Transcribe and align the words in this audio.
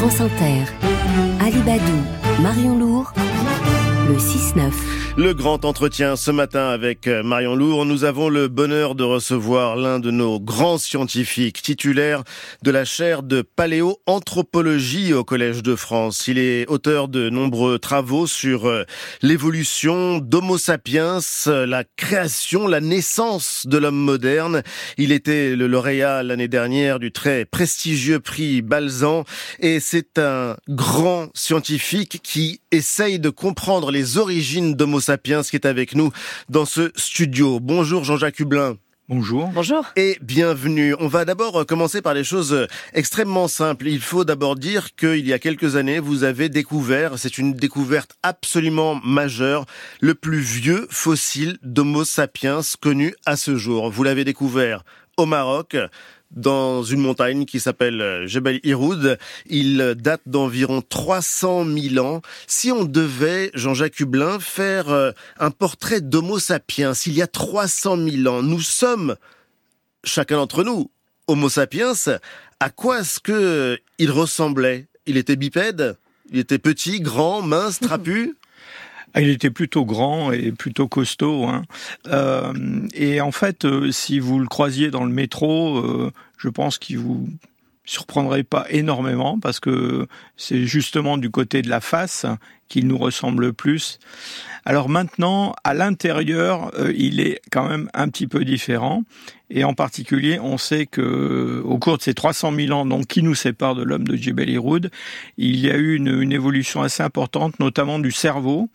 France 0.00 0.22
Inter, 0.22 0.64
Alibadou, 1.44 2.00
Marion 2.40 2.78
Lourd, 2.78 3.12
le 4.10 4.16
6-9. 4.16 4.72
Le 5.16 5.34
grand 5.34 5.64
entretien 5.64 6.16
ce 6.16 6.30
matin 6.30 6.68
avec 6.68 7.06
euh, 7.06 7.22
Marion 7.22 7.54
Lourd. 7.54 7.84
Nous 7.84 8.04
avons 8.04 8.28
le 8.28 8.48
bonheur 8.48 8.94
de 8.94 9.04
recevoir 9.04 9.76
l'un 9.76 9.98
de 10.00 10.10
nos 10.10 10.40
grands 10.40 10.78
scientifiques 10.78 11.62
titulaires 11.62 12.24
de 12.62 12.70
la 12.70 12.84
chaire 12.84 13.22
de 13.22 13.42
paléoanthropologie 13.42 15.12
au 15.12 15.24
Collège 15.24 15.62
de 15.62 15.76
France. 15.76 16.26
Il 16.26 16.38
est 16.38 16.66
auteur 16.68 17.08
de 17.08 17.28
nombreux 17.28 17.78
travaux 17.78 18.26
sur 18.26 18.66
euh, 18.66 18.84
l'évolution 19.20 20.18
d'Homo 20.18 20.58
sapiens, 20.58 21.18
la 21.46 21.84
création, 21.96 22.66
la 22.66 22.80
naissance 22.80 23.66
de 23.66 23.78
l'homme 23.78 23.96
moderne. 23.96 24.62
Il 24.96 25.12
était 25.12 25.54
le 25.54 25.66
lauréat 25.66 26.22
l'année 26.22 26.48
dernière 26.48 26.98
du 26.98 27.12
très 27.12 27.44
prestigieux 27.44 28.20
prix 28.20 28.62
Balzan 28.62 29.24
et 29.58 29.80
c'est 29.80 30.18
un 30.18 30.56
grand 30.68 31.28
scientifique 31.34 32.20
qui 32.22 32.60
essaye 32.70 33.18
de 33.18 33.30
comprendre 33.30 33.90
les 33.90 33.99
origines 34.16 34.74
d'Homo 34.74 35.00
sapiens 35.00 35.42
qui 35.42 35.56
est 35.56 35.66
avec 35.66 35.94
nous 35.94 36.10
dans 36.48 36.64
ce 36.64 36.92
studio. 36.96 37.60
Bonjour 37.60 38.04
Jean-Jacques 38.04 38.40
Hublin. 38.40 38.76
Bonjour. 39.10 39.48
Bonjour. 39.48 39.84
Et 39.96 40.16
bienvenue. 40.22 40.94
On 41.00 41.08
va 41.08 41.24
d'abord 41.24 41.66
commencer 41.66 42.00
par 42.00 42.14
des 42.14 42.22
choses 42.22 42.68
extrêmement 42.94 43.48
simples. 43.48 43.88
Il 43.88 44.00
faut 44.00 44.24
d'abord 44.24 44.54
dire 44.54 44.94
qu'il 44.94 45.26
y 45.26 45.32
a 45.32 45.40
quelques 45.40 45.74
années, 45.74 45.98
vous 45.98 46.22
avez 46.22 46.48
découvert, 46.48 47.18
c'est 47.18 47.36
une 47.36 47.52
découverte 47.52 48.12
absolument 48.22 49.00
majeure, 49.02 49.66
le 50.00 50.14
plus 50.14 50.38
vieux 50.38 50.86
fossile 50.90 51.58
d'Homo 51.64 52.04
sapiens 52.04 52.60
connu 52.80 53.16
à 53.26 53.34
ce 53.34 53.56
jour. 53.56 53.90
Vous 53.90 54.04
l'avez 54.04 54.22
découvert 54.22 54.84
au 55.16 55.26
Maroc, 55.26 55.76
dans 56.30 56.82
une 56.82 57.00
montagne 57.00 57.44
qui 57.44 57.60
s'appelle 57.60 58.00
euh, 58.00 58.26
Jebel 58.26 58.60
Iroud. 58.62 59.18
Il 59.46 59.94
date 59.98 60.22
d'environ 60.26 60.82
300 60.82 61.64
000 61.66 62.04
ans. 62.04 62.22
Si 62.46 62.70
on 62.70 62.84
devait, 62.84 63.50
Jean-Jacques 63.54 64.00
Hublin, 64.00 64.38
faire 64.38 64.90
euh, 64.90 65.12
un 65.38 65.50
portrait 65.50 66.00
d'Homo 66.00 66.38
sapiens, 66.38 66.94
s'il 66.94 67.14
y 67.14 67.22
a 67.22 67.26
300 67.26 67.96
000 67.96 68.34
ans, 68.34 68.42
nous 68.42 68.60
sommes, 68.60 69.16
chacun 70.04 70.36
d'entre 70.36 70.64
nous, 70.64 70.90
Homo 71.26 71.48
sapiens, 71.48 71.92
à 72.58 72.70
quoi 72.70 73.00
est-ce 73.00 73.20
que 73.20 73.32
euh, 73.32 73.76
il 73.98 74.10
ressemblait? 74.10 74.88
Il 75.06 75.16
était 75.16 75.36
bipède? 75.36 75.96
Il 76.32 76.38
était 76.38 76.58
petit, 76.58 77.00
grand, 77.00 77.42
mince, 77.42 77.80
trapu? 77.80 78.36
ah, 79.14 79.20
il 79.20 79.28
était 79.28 79.50
plutôt 79.50 79.84
grand 79.84 80.32
et 80.32 80.52
plutôt 80.52 80.88
costaud. 80.88 81.44
Hein. 81.44 81.62
Euh, 82.06 82.52
et 82.94 83.20
en 83.20 83.32
fait, 83.32 83.64
euh, 83.64 83.90
si 83.90 84.20
vous 84.20 84.38
le 84.38 84.46
croisiez 84.46 84.90
dans 84.90 85.04
le 85.04 85.12
métro, 85.12 85.78
euh, 85.78 86.12
je 86.36 86.48
pense 86.48 86.78
qu'il 86.78 86.98
vous 86.98 87.28
surprendrait 87.90 88.44
pas 88.44 88.66
énormément 88.70 89.40
parce 89.40 89.58
que 89.58 90.06
c'est 90.36 90.64
justement 90.64 91.18
du 91.18 91.28
côté 91.28 91.60
de 91.60 91.68
la 91.68 91.80
face 91.80 92.24
qu'il 92.68 92.86
nous 92.86 92.96
ressemble 92.96 93.46
le 93.46 93.52
plus. 93.52 93.98
Alors 94.64 94.88
maintenant, 94.88 95.54
à 95.64 95.74
l'intérieur, 95.74 96.70
euh, 96.78 96.92
il 96.96 97.18
est 97.18 97.40
quand 97.50 97.68
même 97.68 97.90
un 97.92 98.08
petit 98.08 98.28
peu 98.28 98.44
différent. 98.44 99.02
Et 99.50 99.64
en 99.64 99.74
particulier, 99.74 100.38
on 100.38 100.56
sait 100.56 100.86
que 100.86 101.60
au 101.64 101.78
cours 101.78 101.98
de 101.98 102.02
ces 102.02 102.14
300 102.14 102.52
000 102.54 102.78
ans, 102.78 102.86
donc 102.86 103.08
qui 103.08 103.24
nous 103.24 103.34
séparent 103.34 103.74
de 103.74 103.82
l'homme 103.82 104.06
de 104.06 104.16
Jebel 104.16 104.48
Iroud, 104.48 104.92
il 105.36 105.58
y 105.58 105.68
a 105.68 105.76
eu 105.76 105.96
une, 105.96 106.30
évolution 106.30 106.82
assez 106.82 107.02
importante, 107.02 107.58
notamment 107.58 107.98
du 107.98 108.12
cerveau, 108.12 108.70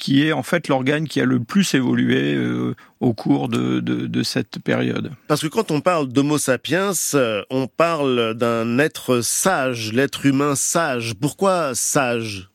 qui 0.00 0.26
est 0.26 0.32
en 0.32 0.42
fait 0.42 0.66
l'organe 0.66 1.06
qui 1.06 1.20
a 1.20 1.24
le 1.24 1.38
plus 1.38 1.74
évolué 1.74 2.34
euh, 2.34 2.74
au 2.98 3.12
cours 3.12 3.48
de, 3.48 3.78
de, 3.80 4.22
cette 4.22 4.58
période. 4.58 5.12
Parce 5.28 5.42
que 5.42 5.46
quand 5.46 5.70
on 5.70 5.80
parle 5.80 6.08
d'Homo 6.08 6.38
sapiens, 6.38 6.92
euh, 7.14 7.42
on 7.50 7.68
parle 7.68 8.34
d'un 8.34 8.78
être 8.78 9.20
sage, 9.20 9.92
l'être 9.92 10.26
humain 10.26 10.56
sage. 10.56 11.14
Pourquoi 11.20 11.74
sage? 11.74 12.50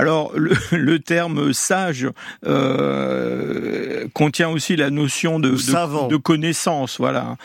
Alors 0.00 0.32
le, 0.34 0.52
le 0.72 0.98
terme 0.98 1.52
sage 1.52 2.08
euh, 2.46 4.06
contient 4.14 4.48
aussi 4.48 4.76
la 4.76 4.88
notion 4.88 5.38
de, 5.38 5.50
de, 5.50 6.08
de 6.08 6.16
connaissance, 6.16 6.96
voilà. 6.98 7.36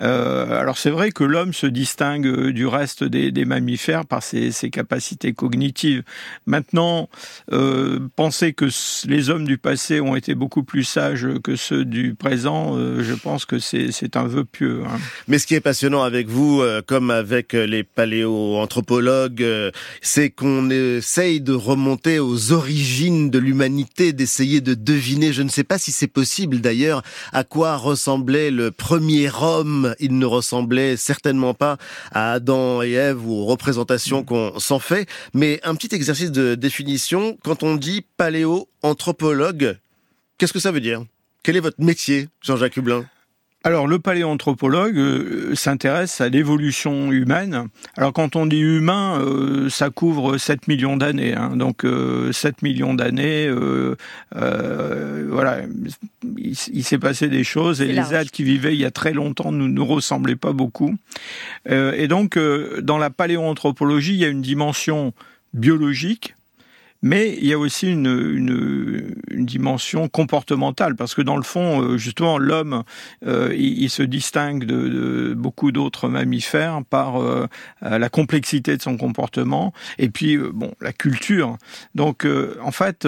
Euh, 0.00 0.60
alors 0.60 0.78
c'est 0.78 0.90
vrai 0.90 1.10
que 1.10 1.24
l'homme 1.24 1.52
se 1.52 1.66
distingue 1.66 2.50
du 2.50 2.66
reste 2.66 3.02
des, 3.02 3.32
des 3.32 3.44
mammifères 3.44 4.06
par 4.06 4.22
ses, 4.22 4.52
ses, 4.52 4.70
capacités 4.70 5.32
cognitives. 5.32 6.04
Maintenant, 6.46 7.08
euh, 7.52 7.98
penser 8.14 8.52
que 8.52 8.66
les 9.06 9.30
hommes 9.30 9.46
du 9.46 9.58
passé 9.58 10.00
ont 10.00 10.14
été 10.14 10.36
beaucoup 10.36 10.62
plus 10.62 10.84
sages 10.84 11.26
que 11.42 11.56
ceux 11.56 11.84
du 11.84 12.14
présent, 12.14 12.76
euh, 12.76 13.02
je 13.02 13.14
pense 13.14 13.44
que 13.44 13.58
c'est 13.58 14.16
un 14.16 14.24
vœu 14.24 14.44
pieux. 14.44 14.82
Hein. 14.86 14.98
Mais 15.26 15.38
ce 15.38 15.46
qui 15.46 15.54
est 15.54 15.60
passionnant 15.60 16.02
avec 16.02 16.28
vous, 16.28 16.60
euh, 16.60 16.80
comme 16.86 17.10
avec 17.10 17.54
les 17.54 17.82
paléoanthropologues, 17.82 19.42
euh, 19.42 19.70
c'est 20.00 20.30
qu'on 20.30 20.70
essaye 20.70 21.40
de 21.40 21.52
remonter 21.52 22.03
aux 22.06 22.52
origines 22.52 23.30
de 23.30 23.38
l'humanité, 23.38 24.12
d'essayer 24.12 24.60
de 24.60 24.74
deviner, 24.74 25.32
je 25.32 25.42
ne 25.42 25.48
sais 25.48 25.64
pas 25.64 25.78
si 25.78 25.90
c'est 25.90 26.06
possible 26.06 26.60
d'ailleurs, 26.60 27.02
à 27.32 27.44
quoi 27.44 27.76
ressemblait 27.76 28.50
le 28.50 28.70
premier 28.70 29.30
homme. 29.40 29.94
Il 30.00 30.18
ne 30.18 30.26
ressemblait 30.26 30.96
certainement 30.96 31.54
pas 31.54 31.78
à 32.12 32.32
Adam 32.32 32.82
et 32.82 32.92
Ève 32.92 33.26
ou 33.26 33.32
aux 33.32 33.44
représentations 33.46 34.22
mm. 34.22 34.24
qu'on 34.26 34.58
s'en 34.58 34.78
fait. 34.78 35.08
Mais 35.32 35.60
un 35.64 35.74
petit 35.74 35.94
exercice 35.94 36.30
de 36.30 36.54
définition, 36.54 37.38
quand 37.42 37.62
on 37.62 37.76
dit 37.76 38.04
paléo-anthropologue, 38.16 39.78
qu'est-ce 40.38 40.52
que 40.52 40.60
ça 40.60 40.72
veut 40.72 40.80
dire? 40.80 41.04
Quel 41.42 41.56
est 41.56 41.60
votre 41.60 41.80
métier, 41.80 42.28
Jean-Jacques 42.42 42.76
Hublin? 42.76 43.06
Alors 43.66 43.86
le 43.86 43.98
paléanthropologue 43.98 44.98
euh, 44.98 45.54
s'intéresse 45.54 46.20
à 46.20 46.28
l'évolution 46.28 47.10
humaine. 47.10 47.68
Alors 47.96 48.12
quand 48.12 48.36
on 48.36 48.44
dit 48.44 48.60
humain, 48.60 49.18
euh, 49.22 49.70
ça 49.70 49.88
couvre 49.88 50.36
7 50.36 50.68
millions 50.68 50.98
d'années. 50.98 51.34
Hein. 51.34 51.56
Donc 51.56 51.80
7 51.80 51.86
euh, 51.86 52.52
millions 52.62 52.92
d'années, 52.92 53.50
voilà, 54.32 55.62
il, 56.36 56.84
s'est 56.84 56.98
passé 56.98 57.28
des 57.28 57.42
choses 57.42 57.80
et 57.80 57.86
les 57.86 58.14
êtres 58.14 58.30
qui 58.30 58.44
vivaient 58.44 58.74
il 58.74 58.80
y 58.80 58.84
a 58.84 58.90
très 58.90 59.14
longtemps 59.14 59.50
ne 59.50 59.66
nous, 59.66 59.86
ressemblaient 59.86 60.36
pas 60.36 60.52
beaucoup. 60.52 60.94
et 61.66 62.06
donc 62.06 62.38
dans 62.82 62.98
la 62.98 63.08
paléoanthropologie, 63.08 64.12
il 64.12 64.20
y 64.20 64.24
a 64.26 64.28
une 64.28 64.42
dimension 64.42 65.14
biologique 65.54 66.34
mais 67.04 67.36
il 67.38 67.46
y 67.46 67.52
a 67.52 67.58
aussi 67.58 67.92
une, 67.92 68.06
une, 68.06 69.14
une, 69.30 69.44
dimension 69.44 70.08
comportementale, 70.08 70.96
parce 70.96 71.14
que 71.14 71.20
dans 71.20 71.36
le 71.36 71.42
fond, 71.42 71.82
euh, 71.82 71.98
justement, 71.98 72.38
l'homme, 72.38 72.82
euh, 73.26 73.54
il, 73.54 73.90
se 73.90 74.02
distingue 74.02 74.64
de, 74.64 74.88
de 74.88 75.34
beaucoup 75.34 75.70
d'autres 75.70 76.08
mammifères 76.08 76.80
par 76.88 77.20
euh, 77.20 77.46
la 77.82 78.08
complexité 78.08 78.78
de 78.78 78.80
son 78.80 78.96
comportement, 78.96 79.74
et 79.98 80.08
puis, 80.08 80.38
bon, 80.38 80.72
la 80.80 80.94
culture. 80.94 81.58
Donc, 81.94 82.26
en 82.62 82.72
fait, 82.72 83.06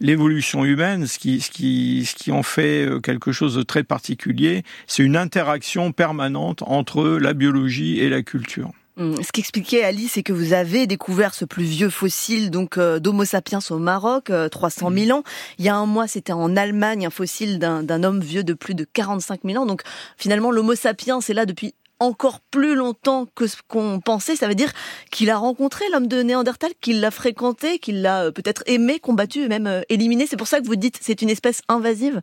l'évolution 0.00 0.64
humaine, 0.64 1.06
ce 1.06 1.18
qui, 1.18 1.42
ce, 1.42 1.50
qui, 1.50 2.06
ce 2.06 2.14
qui 2.14 2.32
en 2.32 2.42
fait 2.42 2.88
quelque 3.02 3.30
chose 3.30 3.56
de 3.56 3.62
très 3.62 3.84
particulier, 3.84 4.62
c'est 4.86 5.02
une 5.02 5.18
interaction 5.18 5.92
permanente 5.92 6.62
entre 6.62 7.04
la 7.18 7.34
biologie 7.34 8.00
et 8.00 8.08
la 8.08 8.22
culture. 8.22 8.72
Hum, 8.96 9.20
ce 9.24 9.32
qu'expliquait 9.32 9.82
Ali, 9.82 10.06
c'est 10.06 10.22
que 10.22 10.32
vous 10.32 10.52
avez 10.52 10.86
découvert 10.86 11.34
ce 11.34 11.44
plus 11.44 11.64
vieux 11.64 11.90
fossile 11.90 12.52
donc 12.52 12.78
euh, 12.78 13.00
d'Homo 13.00 13.24
sapiens 13.24 13.58
au 13.70 13.78
Maroc, 13.78 14.30
300 14.50 14.92
euh, 14.92 15.06
000 15.06 15.18
ans. 15.18 15.24
Il 15.58 15.64
y 15.64 15.68
a 15.68 15.74
un 15.74 15.86
mois, 15.86 16.06
c'était 16.06 16.32
en 16.32 16.54
Allemagne, 16.56 17.04
un 17.04 17.10
fossile 17.10 17.58
d'un 17.58 18.04
homme 18.04 18.20
vieux 18.20 18.44
de 18.44 18.54
plus 18.54 18.76
de 18.76 18.84
45 18.84 19.40
000 19.44 19.60
ans. 19.60 19.66
Donc 19.66 19.82
finalement, 20.16 20.52
l'Homo 20.52 20.76
sapiens 20.76 21.18
est 21.18 21.32
là 21.32 21.44
depuis 21.44 21.74
encore 22.04 22.40
plus 22.40 22.74
longtemps 22.74 23.26
que 23.34 23.46
ce 23.46 23.56
qu'on 23.66 24.00
pensait. 24.00 24.36
Ça 24.36 24.48
veut 24.48 24.54
dire 24.54 24.72
qu'il 25.10 25.30
a 25.30 25.36
rencontré 25.36 25.84
l'homme 25.92 26.06
de 26.06 26.22
Néandertal, 26.22 26.70
qu'il 26.80 27.00
l'a 27.00 27.10
fréquenté, 27.10 27.78
qu'il 27.78 28.02
l'a 28.02 28.24
euh, 28.24 28.30
peut-être 28.30 28.62
aimé, 28.66 29.00
combattu 29.00 29.42
et 29.42 29.48
même 29.48 29.82
éliminé. 29.88 30.26
C'est 30.26 30.36
pour 30.36 30.48
ça 30.48 30.60
que 30.60 30.66
vous 30.66 30.76
dites 30.76 30.98
c'est 31.00 31.22
une 31.22 31.30
espèce 31.30 31.62
invasive 31.68 32.20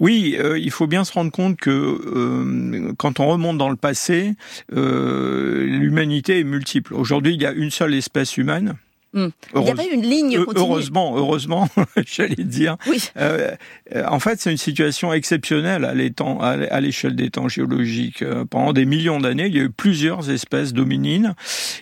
oui, 0.00 0.36
euh, 0.40 0.58
il 0.58 0.70
faut 0.70 0.86
bien 0.86 1.04
se 1.04 1.12
rendre 1.12 1.30
compte 1.30 1.56
que 1.58 1.70
euh, 1.70 2.92
quand 2.96 3.20
on 3.20 3.28
remonte 3.28 3.58
dans 3.58 3.68
le 3.68 3.76
passé, 3.76 4.34
euh, 4.72 5.66
l'humanité 5.66 6.40
est 6.40 6.44
multiple. 6.44 6.94
Aujourd'hui, 6.94 7.34
il 7.34 7.42
y 7.42 7.46
a 7.46 7.52
une 7.52 7.70
seule 7.70 7.94
espèce 7.94 8.38
humaine. 8.38 8.74
Hmm. 9.12 9.28
Il 9.56 9.62
y 9.62 9.70
avait 9.70 9.88
une 9.92 10.02
ligne 10.02 10.44
continue. 10.44 10.60
Heureusement, 10.60 11.16
heureusement, 11.16 11.68
j'allais 12.06 12.44
dire. 12.44 12.76
Oui. 12.86 13.10
en 14.06 14.20
fait, 14.20 14.40
c'est 14.40 14.50
une 14.50 14.56
situation 14.56 15.12
exceptionnelle 15.12 15.84
à 15.84 16.80
l'échelle 16.80 17.16
des 17.16 17.30
temps 17.30 17.48
géologiques. 17.48 18.24
pendant 18.50 18.72
des 18.72 18.84
millions 18.84 19.18
d'années, 19.18 19.46
il 19.46 19.56
y 19.56 19.60
a 19.60 19.64
eu 19.64 19.70
plusieurs 19.70 20.30
espèces 20.30 20.72
d'hominines. 20.72 21.34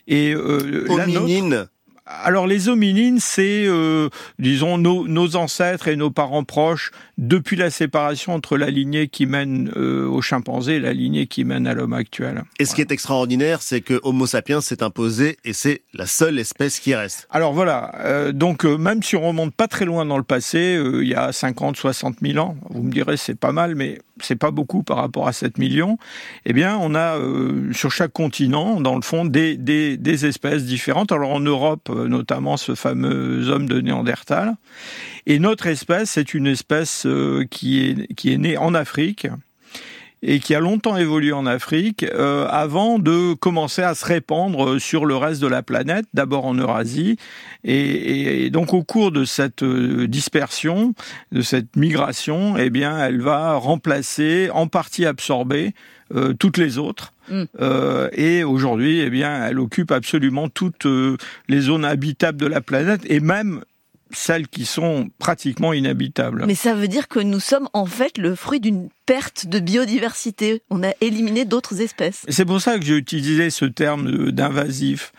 Et 0.06 0.34
Hominines 0.34 1.68
alors 2.08 2.46
les 2.46 2.68
hominines, 2.68 3.20
c'est, 3.20 3.64
euh, 3.66 4.08
disons, 4.38 4.78
nos, 4.78 5.36
ancêtres 5.36 5.88
et 5.88 5.96
nos 5.96 6.10
parents 6.10 6.44
proches 6.44 6.90
depuis 7.18 7.56
la 7.56 7.70
séparation 7.70 8.34
entre 8.34 8.56
la 8.56 8.70
lignée 8.70 9.08
qui 9.08 9.26
mène 9.26 9.70
euh, 9.76 10.06
aux 10.06 10.22
chimpanzés 10.22 10.76
et 10.76 10.80
la 10.80 10.92
lignée 10.92 11.26
qui 11.26 11.44
mène 11.44 11.66
à 11.66 11.74
l'homme 11.74 11.92
actuel. 11.92 12.44
Et 12.58 12.64
ce 12.64 12.74
qui 12.74 12.80
est 12.80 12.92
extraordinaire, 12.92 13.60
c'est 13.60 13.80
que 13.80 14.00
Homo 14.02 14.26
sapiens 14.26 14.60
s'est 14.60 14.82
imposé 14.82 15.36
et 15.44 15.52
c'est 15.52 15.82
la 15.92 16.06
seule 16.06 16.38
espèce 16.38 16.80
qui 16.80 16.94
reste. 16.94 17.28
Alors 17.30 17.52
voilà, 17.52 17.92
euh, 18.00 18.32
donc 18.32 18.64
même 18.64 19.02
si 19.02 19.16
on 19.16 19.26
remonte 19.26 19.54
pas 19.54 19.68
très 19.68 19.84
loin 19.84 20.06
dans 20.06 20.18
le 20.18 20.24
passé, 20.24 20.80
il 20.82 21.08
y 21.08 21.14
a 21.14 21.32
50, 21.32 21.76
60 21.76 22.16
000 22.22 22.38
ans, 22.38 22.56
vous 22.70 22.82
me 22.82 22.90
direz 22.90 23.16
c'est 23.16 23.38
pas 23.38 23.52
mal, 23.52 23.74
mais 23.74 23.98
c'est 24.22 24.36
pas 24.36 24.50
beaucoup 24.50 24.82
par 24.82 24.98
rapport 24.98 25.28
à 25.28 25.32
7 25.32 25.58
millions, 25.58 25.98
eh 26.44 26.52
bien, 26.52 26.78
on 26.80 26.94
a 26.94 27.18
euh, 27.18 27.72
sur 27.72 27.90
chaque 27.90 28.12
continent, 28.12 28.80
dans 28.80 28.94
le 28.94 29.02
fond, 29.02 29.24
des, 29.24 30.26
espèces 30.26 30.64
différentes. 30.64 31.12
Alors 31.12 31.30
en 31.30 31.40
Europe, 31.40 31.88
euh, 31.90 32.08
notamment 32.08 32.56
ce 32.56 32.74
fameux 32.74 33.48
homme 33.48 33.68
de 33.68 33.80
Néandertal. 33.80 34.56
Et 35.26 35.38
notre 35.38 35.66
espèce, 35.66 36.10
c'est 36.10 36.34
une 36.34 36.46
espèce 36.46 37.06
euh, 37.06 37.44
qui 37.50 37.96
est 38.24 38.38
née 38.38 38.56
en 38.56 38.74
Afrique 38.74 39.28
et 40.22 40.40
qui 40.40 40.54
a 40.54 40.60
longtemps 40.60 40.96
évolué 40.96 41.32
en 41.32 41.46
Afrique 41.46 42.04
euh, 42.04 42.46
avant 42.48 42.98
de 42.98 43.34
commencer 43.34 43.82
à 43.82 43.94
se 43.94 44.04
répandre 44.04 44.80
sur 44.80 45.06
le 45.06 45.16
reste 45.16 45.40
de 45.40 45.46
la 45.46 45.62
planète, 45.62 46.06
d'abord 46.14 46.46
en 46.46 46.54
Eurasie. 46.54 47.16
Et, 47.64 48.44
et, 48.44 48.50
donc 48.50 48.74
au 48.74 48.82
cours 48.82 49.12
de 49.12 49.24
cette 49.24 49.62
euh, 49.62 50.08
dispersion, 50.08 50.94
de 51.32 51.42
cette 51.42 51.76
migration, 51.76 52.56
eh 52.56 52.70
bien, 52.70 52.98
elle 52.98 53.20
va 53.20 53.54
remplacer, 53.54 54.50
en 54.52 54.66
partie 54.66 55.06
absorber, 55.06 55.74
euh, 56.14 56.32
toutes 56.32 56.56
les 56.56 56.78
autres. 56.78 57.12
Mm. 57.28 57.42
Euh, 57.60 58.08
et 58.12 58.42
aujourd'hui, 58.42 59.00
eh 59.00 59.10
bien, 59.10 59.46
elle 59.46 59.58
occupe 59.58 59.92
absolument 59.92 60.48
toutes 60.48 60.86
euh, 60.86 61.18
les 61.48 61.60
zones 61.60 61.84
habitables 61.84 62.38
de 62.38 62.46
la 62.46 62.62
planète 62.62 63.02
et 63.10 63.20
même 63.20 63.62
celles 64.10 64.48
qui 64.48 64.64
sont 64.64 65.10
pratiquement 65.18 65.72
inhabitables. 65.72 66.44
Mais 66.46 66.54
ça 66.54 66.74
veut 66.74 66.88
dire 66.88 67.08
que 67.08 67.20
nous 67.20 67.40
sommes 67.40 67.68
en 67.72 67.86
fait 67.86 68.18
le 68.18 68.34
fruit 68.34 68.60
d'une 68.60 68.88
perte 69.06 69.46
de 69.46 69.58
biodiversité. 69.58 70.62
On 70.70 70.82
a 70.82 70.92
éliminé 71.00 71.44
d'autres 71.44 71.80
espèces. 71.80 72.24
C'est 72.28 72.44
pour 72.44 72.60
ça 72.60 72.78
que 72.78 72.84
j'ai 72.84 72.96
utilisé 72.96 73.50
ce 73.50 73.64
terme 73.64 74.30
d'invasif. 74.30 75.12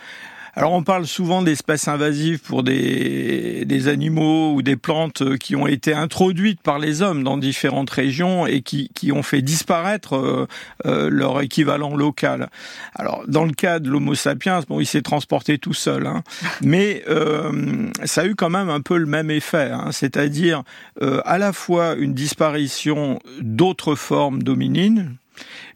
Alors 0.60 0.74
on 0.74 0.84
parle 0.84 1.08
souvent 1.08 1.42
d'espèces 1.42 1.88
invasives 1.88 2.40
pour 2.40 2.64
des, 2.64 3.88
animaux 3.88 4.52
ou 4.54 4.62
des 4.62 4.76
plantes 4.76 5.38
qui 5.38 5.56
ont 5.56 5.68
été 5.68 5.94
introduites 5.94 6.62
par 6.62 6.80
les 6.80 7.02
hommes 7.02 7.24
dans 7.24 7.38
différentes 7.38 7.90
régions 7.90 8.46
et 8.46 8.62
qui, 8.62 8.90
qui 8.94 9.14
ont 9.14 9.24
fait 9.24 9.42
disparaître 9.42 10.18
euh, 10.18 10.48
euh, 10.86 11.10
leur 11.10 11.40
équivalent 11.40 11.96
local. 11.96 12.50
Alors 12.94 13.24
dans 13.30 13.46
le 13.46 13.54
cas 13.54 13.80
de 13.80 13.90
l'Homo 13.90 14.16
sapiens, 14.16 14.60
bon, 14.68 14.82
il 14.82 14.86
s'est 14.86 15.02
transporté 15.02 15.60
tout 15.60 15.74
seul, 15.74 16.06
hein, 16.06 16.24
mais 16.62 17.06
euh, 17.08 17.90
ça 18.04 18.24
a 18.24 18.26
eu 18.26 18.36
quand 18.36 18.50
même 18.50 18.70
un 18.70 18.82
peu 18.82 18.98
le 18.98 19.06
même 19.06 19.32
effet, 19.32 19.72
hein, 19.72 19.94
c'est-à-dire 19.94 20.64
à 21.00 21.38
la 21.38 21.54
fois 21.54 21.96
une 21.96 22.14
disparition 22.14 23.22
d'autres 23.40 23.96
formes 23.96 24.44
dominines, 24.44 25.16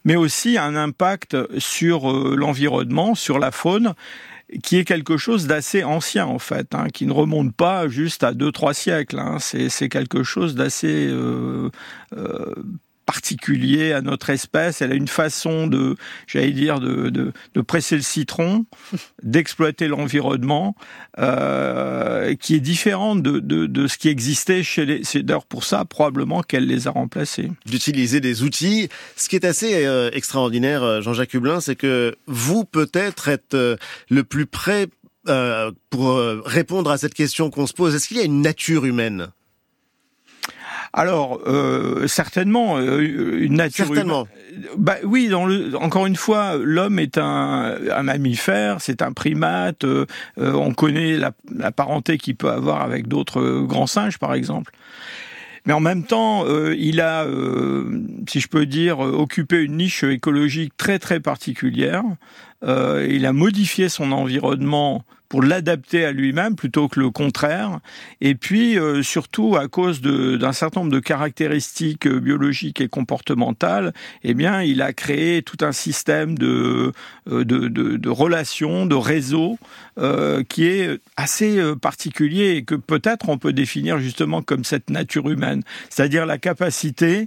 mais 0.04 0.16
aussi 0.16 0.58
un 0.58 0.76
impact 0.76 1.38
sur 1.56 2.12
l'environnement, 2.12 3.14
sur 3.14 3.38
la 3.38 3.50
faune 3.50 3.94
qui 4.62 4.78
est 4.78 4.84
quelque 4.84 5.16
chose 5.16 5.46
d'assez 5.46 5.84
ancien 5.84 6.26
en 6.26 6.38
fait, 6.38 6.74
hein, 6.74 6.88
qui 6.92 7.06
ne 7.06 7.12
remonte 7.12 7.54
pas 7.54 7.88
juste 7.88 8.22
à 8.22 8.32
deux 8.32 8.52
trois 8.52 8.74
siècles. 8.74 9.18
Hein. 9.18 9.38
C'est 9.38 9.88
quelque 9.88 10.22
chose 10.22 10.54
d'assez 10.54 11.08
euh, 11.08 11.70
euh, 12.16 12.54
particulier 13.04 13.92
à 13.92 14.00
notre 14.00 14.30
espèce. 14.30 14.82
Elle 14.82 14.92
a 14.92 14.96
une 14.96 15.08
façon 15.08 15.66
de, 15.66 15.96
j'allais 16.26 16.52
dire, 16.52 16.80
de, 16.80 17.10
de, 17.10 17.32
de, 17.54 17.60
presser 17.60 17.96
le 17.96 18.02
citron, 18.02 18.66
d'exploiter 19.22 19.88
l'environnement, 19.88 20.74
euh, 21.18 22.34
qui 22.36 22.54
est 22.54 22.60
différente 22.60 23.22
de, 23.22 23.38
de, 23.38 23.66
de, 23.66 23.86
ce 23.86 23.98
qui 23.98 24.08
existait 24.08 24.62
chez 24.62 24.86
les. 24.86 25.04
C'est 25.04 25.22
d'ailleurs 25.22 25.46
pour 25.46 25.64
ça 25.64 25.84
probablement 25.84 26.42
qu'elle 26.42 26.66
les 26.66 26.86
a 26.86 26.90
remplacés. 26.90 27.50
D'utiliser 27.66 28.20
des 28.20 28.42
outils. 28.42 28.88
Ce 29.16 29.28
qui 29.28 29.36
est 29.36 29.44
assez 29.44 29.84
euh, 29.86 30.10
extraordinaire, 30.12 30.82
euh, 30.82 31.00
Jean-Jacques 31.00 31.34
Hublin, 31.34 31.60
c'est 31.60 31.76
que 31.76 32.14
vous 32.26 32.64
peut-être 32.64 33.28
êtes 33.28 33.54
euh, 33.54 33.76
le 34.08 34.24
plus 34.24 34.46
près 34.46 34.88
euh, 35.28 35.72
pour 35.90 36.18
répondre 36.44 36.90
à 36.90 36.98
cette 36.98 37.14
question 37.14 37.50
qu'on 37.50 37.66
se 37.66 37.72
pose. 37.72 37.94
Est-ce 37.94 38.08
qu'il 38.08 38.18
y 38.18 38.20
a 38.20 38.24
une 38.24 38.42
nature 38.42 38.84
humaine? 38.84 39.28
Alors 40.94 41.40
euh, 41.46 42.06
certainement 42.06 42.78
euh, 42.78 43.00
une 43.40 43.54
nature. 43.54 43.86
Certainement. 43.86 44.26
Bah 44.78 44.96
oui, 45.02 45.28
dans 45.28 45.44
le, 45.44 45.76
encore 45.76 46.06
une 46.06 46.16
fois, 46.16 46.56
l'homme 46.56 47.00
est 47.00 47.18
un, 47.18 47.76
un 47.90 48.02
mammifère, 48.04 48.80
c'est 48.80 49.02
un 49.02 49.12
primate. 49.12 49.84
Euh, 49.84 50.06
on 50.36 50.72
connaît 50.72 51.16
la, 51.16 51.32
la 51.52 51.72
parenté 51.72 52.16
qu'il 52.16 52.36
peut 52.36 52.50
avoir 52.50 52.82
avec 52.82 53.08
d'autres 53.08 53.62
grands 53.66 53.88
singes, 53.88 54.18
par 54.18 54.32
exemple. 54.32 54.72
Mais 55.66 55.72
en 55.72 55.80
même 55.80 56.04
temps, 56.04 56.44
euh, 56.46 56.74
il 56.78 57.00
a, 57.00 57.24
euh, 57.24 58.02
si 58.28 58.40
je 58.40 58.48
peux 58.48 58.66
dire, 58.66 58.98
occupé 59.00 59.62
une 59.62 59.78
niche 59.78 60.04
écologique 60.04 60.76
très 60.76 60.98
très 60.98 61.20
particulière. 61.20 62.04
Euh, 62.62 63.06
il 63.10 63.26
a 63.26 63.32
modifié 63.32 63.88
son 63.88 64.12
environnement 64.12 65.04
pour 65.34 65.42
l'adapter 65.42 66.04
à 66.04 66.12
lui-même 66.12 66.54
plutôt 66.54 66.86
que 66.86 67.00
le 67.00 67.10
contraire. 67.10 67.80
Et 68.20 68.36
puis 68.36 68.78
euh, 68.78 69.02
surtout 69.02 69.56
à 69.56 69.66
cause 69.66 70.00
d'un 70.00 70.52
certain 70.52 70.82
nombre 70.82 70.92
de 70.92 71.00
caractéristiques 71.00 72.06
euh, 72.06 72.20
biologiques 72.20 72.80
et 72.80 72.86
comportementales, 72.86 73.92
eh 74.22 74.32
bien 74.32 74.62
il 74.62 74.80
a 74.80 74.92
créé 74.92 75.42
tout 75.42 75.56
un 75.62 75.72
système 75.72 76.38
de 76.38 76.92
de, 77.26 77.42
de, 77.42 78.08
relations, 78.08 78.86
de 78.86 78.94
réseaux 78.94 79.58
euh, 79.98 80.44
qui 80.48 80.66
est 80.66 81.00
assez 81.16 81.60
particulier 81.82 82.50
et 82.50 82.62
que 82.62 82.76
peut-être 82.76 83.28
on 83.28 83.36
peut 83.36 83.52
définir 83.52 83.98
justement 83.98 84.40
comme 84.40 84.62
cette 84.62 84.88
nature 84.88 85.28
humaine, 85.28 85.64
c'est-à-dire 85.90 86.26
la 86.26 86.38
capacité 86.38 87.26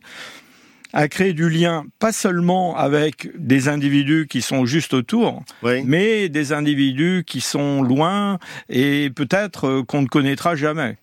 à 0.94 1.08
créer 1.08 1.34
du 1.34 1.50
lien, 1.50 1.86
pas 2.00 2.12
seulement 2.12 2.76
avec 2.78 3.30
des 3.38 3.68
individus 3.68 4.28
qui 4.30 4.42
sont 4.42 4.66
juste 4.66 4.94
autour, 4.94 5.44
oui. 5.64 5.84
mais 5.86 6.30
des 6.30 6.54
individus 6.54 7.24
qui 7.26 7.42
sont 7.42 7.82
loin 7.82 8.40
et 8.70 9.10
peut-être 9.10 9.68
euh, 9.68 9.84
qu'on 9.84 10.02
ne 10.02 10.08
connaîtra 10.08 10.56
jamais. 10.56 10.98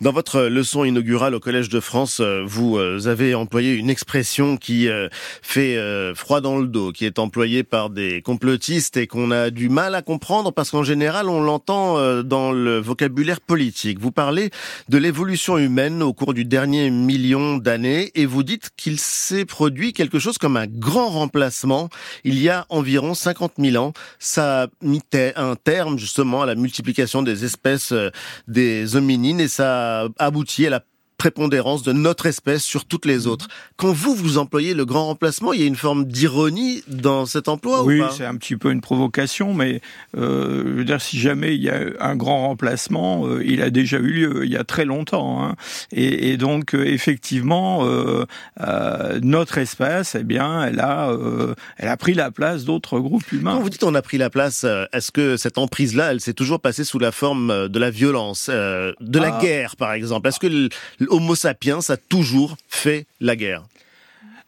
Dans 0.00 0.12
votre 0.12 0.42
leçon 0.42 0.84
inaugurale 0.84 1.34
au 1.34 1.40
Collège 1.40 1.68
de 1.68 1.78
France, 1.78 2.20
euh, 2.20 2.42
vous 2.46 2.78
euh, 2.78 3.06
avez 3.06 3.34
employé 3.34 3.74
une 3.74 3.90
expression 3.90 4.56
qui 4.56 4.88
euh, 4.88 5.08
fait 5.42 5.78
froid 6.14 6.40
dans 6.40 6.58
le 6.58 6.66
dos, 6.66 6.92
qui 6.92 7.04
est 7.04 7.18
employée 7.18 7.62
par 7.62 7.90
des 7.90 8.22
complotistes 8.22 8.96
et 8.96 9.06
qu'on 9.06 9.30
a 9.30 9.50
du 9.50 9.68
mal 9.68 9.94
à 9.94 10.02
comprendre 10.02 10.52
parce 10.52 10.70
qu'en 10.70 10.82
général, 10.82 11.28
on 11.28 11.42
l'entend 11.42 12.22
dans 12.22 12.52
le 12.52 12.78
vocabulaire 12.78 13.40
politique. 13.40 13.98
Vous 13.98 14.10
parlez 14.10 14.50
de 14.88 14.98
l'évolution 14.98 15.58
humaine 15.58 16.02
au 16.02 16.12
cours 16.12 16.34
du 16.34 16.44
dernier 16.44 16.90
million 16.90 17.56
d'années 17.56 18.10
et 18.14 18.26
vous 18.26 18.42
dites 18.42 18.70
qu'il 18.76 18.98
s'est 18.98 19.44
produit 19.44 19.92
quelque 19.92 20.18
chose 20.18 20.38
comme 20.38 20.56
un 20.56 20.66
grand 20.66 21.08
remplacement 21.08 21.88
il 22.24 22.40
y 22.40 22.48
a 22.48 22.66
environ 22.68 23.14
50 23.14 23.52
000 23.58 23.82
ans. 23.82 23.92
Ça 24.18 24.62
a 24.62 24.66
mis 24.82 25.02
un 25.36 25.56
terme 25.56 25.98
justement 25.98 26.42
à 26.42 26.46
la 26.46 26.54
multiplication 26.54 27.22
des 27.22 27.44
espèces 27.44 27.92
des 28.48 28.96
hominines 28.96 29.40
ça 29.50 30.08
aboutit 30.18 30.66
à 30.66 30.70
la 30.70 30.80
prépondérance 31.20 31.82
de 31.82 31.92
notre 31.92 32.24
espèce 32.24 32.62
sur 32.62 32.86
toutes 32.86 33.04
les 33.04 33.26
autres. 33.26 33.46
Quand 33.76 33.92
vous, 33.92 34.14
vous 34.14 34.38
employez 34.38 34.72
le 34.72 34.86
grand 34.86 35.04
remplacement, 35.04 35.52
il 35.52 35.60
y 35.60 35.64
a 35.64 35.66
une 35.66 35.76
forme 35.76 36.06
d'ironie 36.06 36.82
dans 36.88 37.26
cet 37.26 37.46
emploi 37.48 37.84
Oui, 37.84 38.00
c'est 38.16 38.24
un 38.24 38.36
petit 38.36 38.56
peu 38.56 38.70
une 38.70 38.80
provocation, 38.80 39.52
mais 39.52 39.82
euh, 40.16 40.62
je 40.64 40.70
veux 40.70 40.84
dire, 40.84 41.02
si 41.02 41.20
jamais 41.20 41.54
il 41.54 41.62
y 41.62 41.68
a 41.68 41.78
un 42.00 42.16
grand 42.16 42.48
remplacement, 42.48 43.26
euh, 43.26 43.44
il 43.44 43.60
a 43.60 43.68
déjà 43.68 43.98
eu 43.98 44.12
lieu 44.12 44.46
il 44.46 44.50
y 44.50 44.56
a 44.56 44.64
très 44.64 44.86
longtemps. 44.86 45.44
Hein. 45.44 45.56
Et, 45.92 46.30
et, 46.30 46.38
donc, 46.38 46.74
euh, 46.74 46.86
effectivement, 46.86 47.84
euh, 47.84 48.24
euh, 48.62 49.20
notre 49.22 49.58
espèce, 49.58 50.14
eh 50.18 50.24
bien, 50.24 50.64
elle 50.64 50.80
a, 50.80 51.10
euh, 51.10 51.54
elle 51.76 51.88
a 51.88 51.98
pris 51.98 52.14
la 52.14 52.30
place 52.30 52.64
d'autres 52.64 52.98
groupes 52.98 53.30
humains. 53.30 53.52
Quand 53.56 53.60
vous 53.60 53.68
dites 53.68 53.84
on 53.84 53.94
a 53.94 54.00
pris 54.00 54.16
la 54.16 54.30
place, 54.30 54.64
est-ce 54.94 55.12
que 55.12 55.36
cette 55.36 55.58
emprise-là, 55.58 56.12
elle 56.12 56.20
s'est 56.22 56.32
toujours 56.32 56.60
passée 56.60 56.84
sous 56.84 56.98
la 56.98 57.12
forme 57.12 57.68
de 57.68 57.78
la 57.78 57.90
violence, 57.90 58.48
de 58.48 59.18
la 59.18 59.36
ah. 59.36 59.42
guerre, 59.42 59.76
par 59.76 59.92
exemple? 59.92 60.26
Est-ce 60.26 60.40
que 60.40 60.70
Homo 61.10 61.34
sapiens 61.34 61.80
a 61.88 61.96
toujours 61.96 62.56
fait 62.68 63.06
la 63.20 63.36
guerre. 63.36 63.64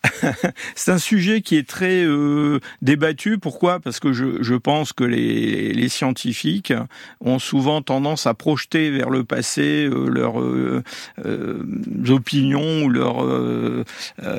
c'est 0.74 0.90
un 0.90 0.98
sujet 0.98 1.42
qui 1.42 1.56
est 1.56 1.68
très 1.68 2.04
euh, 2.04 2.58
débattu. 2.80 3.38
Pourquoi? 3.38 3.78
Parce 3.78 4.00
que 4.00 4.12
je, 4.12 4.42
je 4.42 4.54
pense 4.54 4.92
que 4.92 5.04
les, 5.04 5.72
les, 5.72 5.88
scientifiques 5.88 6.72
ont 7.20 7.38
souvent 7.38 7.82
tendance 7.82 8.26
à 8.26 8.34
projeter 8.34 8.90
vers 8.90 9.10
le 9.10 9.24
passé 9.24 9.84
euh, 9.84 10.08
leurs 10.08 10.40
euh, 10.40 10.82
euh 11.24 11.62
opinions 12.08 12.84
ou 12.84 12.88
leurs 12.88 13.24
euh, 13.24 13.84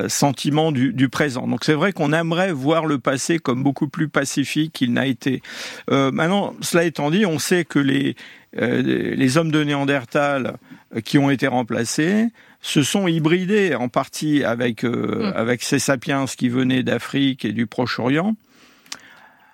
sentiments 0.08 0.70
du, 0.70 0.92
du, 0.92 1.08
présent. 1.08 1.48
Donc 1.48 1.64
c'est 1.64 1.74
vrai 1.74 1.92
qu'on 1.92 2.12
aimerait 2.12 2.52
voir 2.52 2.86
le 2.86 2.98
passé 2.98 3.38
comme 3.38 3.62
beaucoup 3.62 3.88
plus 3.88 4.08
pacifique 4.08 4.72
qu'il 4.72 4.92
n'a 4.92 5.06
été. 5.06 5.42
maintenant, 5.88 6.54
cela 6.60 6.84
étant 6.84 7.10
dit, 7.10 7.24
on 7.26 7.38
sait 7.38 7.64
que 7.64 7.78
les 7.78 8.16
les 8.56 9.36
hommes 9.36 9.50
de 9.50 9.64
Néandertal 9.64 10.58
qui 11.04 11.18
ont 11.18 11.30
été 11.30 11.48
remplacés 11.48 12.28
se 12.64 12.82
sont 12.82 13.06
hybridés 13.06 13.74
en 13.74 13.90
partie 13.90 14.42
avec, 14.42 14.84
euh, 14.84 15.30
mmh. 15.30 15.32
avec 15.36 15.62
ces 15.62 15.78
sapiens 15.78 16.24
qui 16.24 16.48
venaient 16.48 16.82
d'Afrique 16.82 17.44
et 17.44 17.52
du 17.52 17.66
Proche-Orient. 17.66 18.36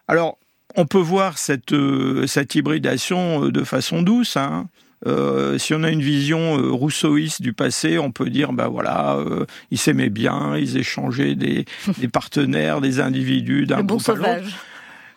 Alors, 0.06 0.38
on 0.76 0.86
peut 0.86 0.98
voir 0.98 1.36
cette, 1.36 1.72
euh, 1.72 2.28
cette 2.28 2.54
hybridation 2.54 3.46
euh, 3.46 3.50
de 3.50 3.64
façon 3.64 4.02
douce. 4.02 4.36
Hein. 4.36 4.68
Euh, 5.06 5.58
si 5.58 5.74
on 5.74 5.82
a 5.82 5.90
une 5.90 6.02
vision 6.02 6.56
euh, 6.56 6.70
rousseauiste 6.70 7.42
du 7.42 7.52
passé, 7.52 7.98
on 7.98 8.12
peut 8.12 8.30
dire, 8.30 8.52
ben 8.52 8.68
voilà, 8.68 9.16
euh, 9.16 9.44
ils 9.72 9.78
s'aimaient 9.78 10.08
bien, 10.10 10.56
ils 10.56 10.76
échangeaient 10.76 11.34
des, 11.34 11.64
des 11.98 12.08
partenaires, 12.08 12.80
des 12.80 13.00
individus 13.00 13.66
d'un 13.66 13.82
bon 13.82 13.98
sauvage. 13.98 14.54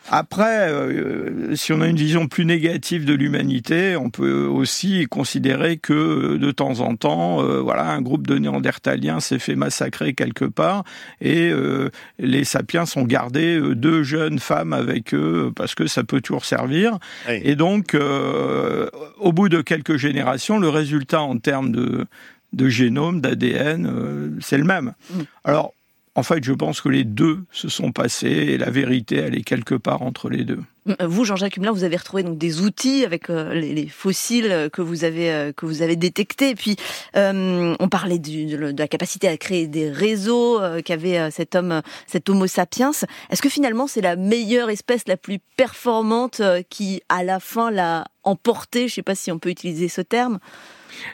Après, 0.09 0.69
euh, 0.69 1.55
si 1.55 1.71
on 1.71 1.81
a 1.81 1.87
une 1.87 1.95
vision 1.95 2.27
plus 2.27 2.45
négative 2.45 3.05
de 3.05 3.13
l'humanité, 3.13 3.95
on 3.95 4.09
peut 4.09 4.45
aussi 4.45 5.05
considérer 5.09 5.77
que 5.77 6.37
de 6.37 6.51
temps 6.51 6.81
en 6.81 6.95
temps, 6.95 7.41
euh, 7.41 7.61
voilà, 7.61 7.89
un 7.89 8.01
groupe 8.01 8.27
de 8.27 8.37
Néandertaliens 8.37 9.21
s'est 9.21 9.39
fait 9.39 9.55
massacrer 9.55 10.13
quelque 10.13 10.45
part 10.45 10.83
et 11.21 11.49
euh, 11.49 11.89
les 12.19 12.43
sapiens 12.43 12.83
ont 12.95 13.03
gardé 13.03 13.59
deux 13.75 14.03
jeunes 14.03 14.39
femmes 14.39 14.73
avec 14.73 15.13
eux 15.13 15.51
parce 15.55 15.73
que 15.73 15.87
ça 15.87 16.03
peut 16.03 16.21
toujours 16.21 16.45
servir. 16.45 16.97
Et 17.29 17.55
donc, 17.55 17.95
au 17.95 19.31
bout 19.31 19.49
de 19.49 19.61
quelques 19.61 19.97
générations, 19.97 20.59
le 20.59 20.69
résultat 20.69 21.21
en 21.21 21.37
termes 21.37 21.71
de, 21.71 22.05
de 22.51 22.69
génome, 22.69 23.21
d'ADN, 23.21 24.37
c'est 24.41 24.57
le 24.57 24.65
même. 24.65 24.93
Mm. 25.09 25.21
Alors, 25.45 25.73
en 26.15 26.21
fait, 26.21 26.43
je 26.43 26.53
pense 26.53 26.79
que 26.79 26.89
les 26.89 27.03
deux 27.03 27.39
se 27.51 27.69
sont 27.69 27.91
passés 27.91 28.27
et 28.27 28.57
la 28.57 28.69
vérité, 28.69 29.17
elle 29.17 29.35
est 29.35 29.43
quelque 29.43 29.73
part 29.73 30.03
entre 30.03 30.29
les 30.29 30.43
deux. 30.43 30.59
Euh, 30.87 31.07
vous, 31.07 31.25
Jean-Jacques 31.25 31.57
Humelin, 31.57 31.71
vous 31.71 31.83
avez 31.83 31.95
retrouvé 31.95 32.21
donc 32.21 32.37
des 32.37 32.61
outils 32.61 33.03
avec 33.03 33.31
euh, 33.31 33.53
les, 33.53 33.87
fossiles 33.87 34.69
que 34.71 34.83
vous 34.83 35.05
avez 35.05 35.31
euh, 35.31 35.51
que 35.53 35.65
vous 35.65 35.81
avez 35.81 35.95
détectés. 35.95 36.49
Et 36.49 36.55
puis, 36.55 36.75
on 37.15 37.89
parlait 37.89 38.19
de 38.19 38.77
la 38.77 38.87
capacité 38.87 39.27
à 39.27 39.37
créer 39.37 39.67
des 39.67 39.89
réseaux 39.89 40.59
qu'avait 40.85 41.31
cet 41.31 41.55
homme, 41.55 41.81
cet 42.05 42.29
Homo 42.29 42.45
sapiens. 42.45 42.91
Est-ce 43.29 43.41
que 43.41 43.49
finalement, 43.49 43.87
c'est 43.87 44.01
la 44.01 44.15
meilleure 44.15 44.69
espèce, 44.69 45.07
la 45.07 45.17
plus 45.17 45.39
performante, 45.57 46.41
qui 46.69 47.01
à 47.09 47.23
la 47.23 47.39
fin 47.39 47.71
l'a 47.71 48.05
emporté 48.23 48.81
Je 48.81 48.85
ne 48.85 48.89
sais 48.89 49.03
pas 49.03 49.15
si 49.15 49.31
on 49.31 49.39
peut 49.39 49.49
utiliser 49.49 49.87
ce 49.87 50.01
terme. 50.01 50.39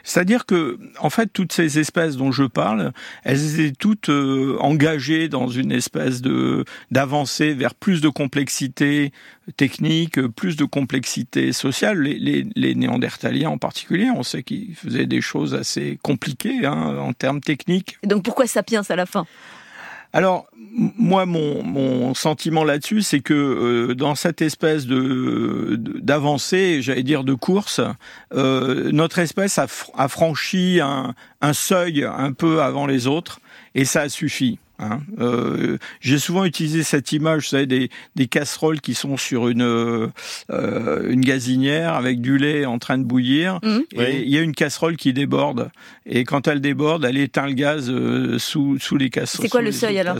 C'est-à-dire 0.04 0.46
que, 0.46 0.78
en 0.98 1.10
fait, 1.10 1.28
toutes 1.32 1.52
ces 1.52 1.78
espèces 1.78 2.16
dont 2.16 2.32
je 2.32 2.44
parle, 2.44 2.92
elles 3.24 3.60
étaient 3.60 3.76
toutes 3.76 4.08
euh, 4.08 4.56
engagées 4.60 5.28
dans 5.28 5.48
une 5.48 5.72
espèce 5.72 6.20
de 6.20 6.64
d'avancée 6.90 7.54
vers 7.54 7.74
plus 7.74 8.00
de 8.00 8.08
complexité 8.08 9.12
technique, 9.56 10.20
plus 10.28 10.56
de 10.56 10.64
complexité 10.64 11.52
sociale. 11.52 12.00
Les, 12.00 12.46
les, 12.54 12.74
Néandertaliens 12.74 13.50
en 13.50 13.58
particulier, 13.58 14.08
on 14.14 14.22
sait 14.22 14.42
qu'ils 14.42 14.74
faisaient 14.74 15.06
des 15.06 15.20
choses 15.20 15.54
assez 15.54 15.98
compliquées 16.02 16.64
hein, 16.64 16.96
en 16.98 17.12
termes 17.12 17.40
techniques. 17.40 17.98
Et 18.02 18.06
donc 18.06 18.24
pourquoi 18.24 18.46
Sapiens 18.46 18.82
à 18.88 18.96
la 18.96 19.06
fin? 19.06 19.26
Alors, 20.12 20.46
moi, 20.98 21.24
mon, 21.24 21.62
mon 21.62 22.14
sentiment 22.14 22.64
là-dessus, 22.64 23.02
c'est 23.02 23.20
que 23.20 23.34
euh, 23.34 23.94
dans 23.94 24.14
cette 24.14 24.42
espèce 24.42 24.86
de 24.86 25.76
d'avancée, 25.78 26.82
j'allais 26.82 27.02
dire 27.02 27.22
de 27.22 27.34
course, 27.34 27.80
euh, 28.34 28.90
notre 28.92 29.18
espèce 29.18 29.58
a, 29.58 29.68
franchi 30.08 30.80
un, 30.82 31.14
un, 31.40 31.52
seuil 31.52 32.04
un 32.04 32.32
peu 32.32 32.62
avant 32.62 32.86
les 32.86 33.06
autres, 33.06 33.40
et 33.74 33.84
ça 33.84 34.02
a 34.02 34.08
suffi. 34.08 34.58
Hein. 34.80 35.00
Euh, 35.20 35.78
j'ai 36.00 36.18
souvent 36.18 36.44
utilisé 36.44 36.82
cette 36.82 37.12
image, 37.12 37.42
vous 37.42 37.48
savez, 37.48 37.66
des, 37.66 37.90
des 38.16 38.26
casseroles 38.26 38.80
qui 38.80 38.94
sont 38.94 39.16
sur 39.16 39.48
une 39.48 39.62
euh, 39.62 40.08
une 40.48 41.20
gazinière 41.20 41.94
avec 41.94 42.20
du 42.20 42.38
lait 42.38 42.64
en 42.64 42.78
train 42.78 42.98
de 42.98 43.04
bouillir. 43.04 43.60
Mmh. 43.62 43.78
Et 44.00 44.22
il 44.22 44.30
y 44.30 44.38
a 44.38 44.40
une 44.40 44.54
casserole 44.54 44.96
qui 44.96 45.12
déborde. 45.12 45.70
Et 46.06 46.24
quand 46.24 46.48
elle 46.48 46.60
déborde, 46.60 47.04
elle 47.04 47.18
éteint 47.18 47.46
le 47.46 47.52
gaz 47.52 47.90
euh, 47.90 48.38
sous 48.38 48.78
sous 48.78 48.96
les 48.96 49.10
casseroles. 49.10 49.46
C'est 49.46 49.50
quoi 49.50 49.62
le 49.62 49.72
seuil 49.72 49.98
alors 49.98 50.16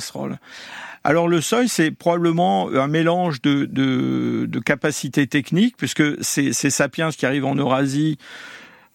alors 1.03 1.29
le 1.29 1.41
seuil, 1.41 1.67
c'est 1.67 1.91
probablement 1.91 2.69
un 2.75 2.87
mélange 2.87 3.41
de, 3.41 3.65
de, 3.65 4.45
de 4.47 4.59
capacités 4.59 5.27
techniques, 5.27 5.75
puisque 5.79 6.23
ces, 6.23 6.53
ces 6.53 6.69
sapiens 6.69 7.11
qui 7.11 7.25
arrivent 7.25 7.47
en 7.47 7.55
Eurasie 7.55 8.19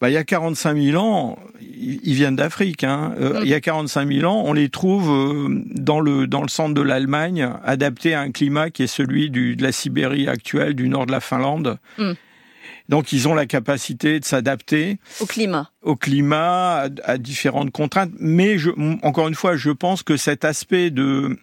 bah, 0.01 0.09
il 0.09 0.13
y 0.13 0.17
a 0.17 0.23
45 0.23 0.77
000 0.77 1.01
ans, 1.01 1.39
ils 1.61 2.13
viennent 2.13 2.35
d'Afrique. 2.35 2.83
Hein. 2.83 3.13
Euh, 3.19 3.39
il 3.43 3.49
y 3.49 3.53
a 3.53 3.61
45 3.61 4.11
000 4.11 4.29
ans, 4.29 4.43
on 4.45 4.53
les 4.53 4.69
trouve 4.69 5.09
euh, 5.09 5.63
dans 5.71 5.99
le 5.99 6.27
dans 6.27 6.41
le 6.41 6.49
centre 6.49 6.73
de 6.73 6.81
l'Allemagne, 6.81 7.49
adaptés 7.63 8.13
à 8.13 8.21
un 8.21 8.31
climat 8.31 8.69
qui 8.69 8.83
est 8.83 8.87
celui 8.87 9.29
du, 9.29 9.55
de 9.55 9.63
la 9.63 9.71
Sibérie 9.71 10.27
actuelle, 10.27 10.75
du 10.75 10.89
nord 10.89 11.05
de 11.05 11.11
la 11.11 11.21
Finlande. 11.21 11.77
Mm. 11.97 12.11
Donc 12.89 13.13
ils 13.13 13.27
ont 13.27 13.33
la 13.33 13.45
capacité 13.45 14.19
de 14.19 14.25
s'adapter 14.25 14.99
au 15.19 15.25
climat, 15.25 15.71
au 15.81 15.95
climat, 15.95 16.83
à, 16.83 16.89
à, 17.03 17.17
différentes 17.17 17.71
contraintes. 17.71 18.11
Mais 18.19 18.57
je, 18.57 18.71
encore 19.01 19.27
une 19.27 19.33
fois, 19.33 19.55
je 19.55 19.71
pense 19.71 20.03
que 20.03 20.17
cet 20.17 20.45
aspect 20.45 20.91
de 20.91 21.37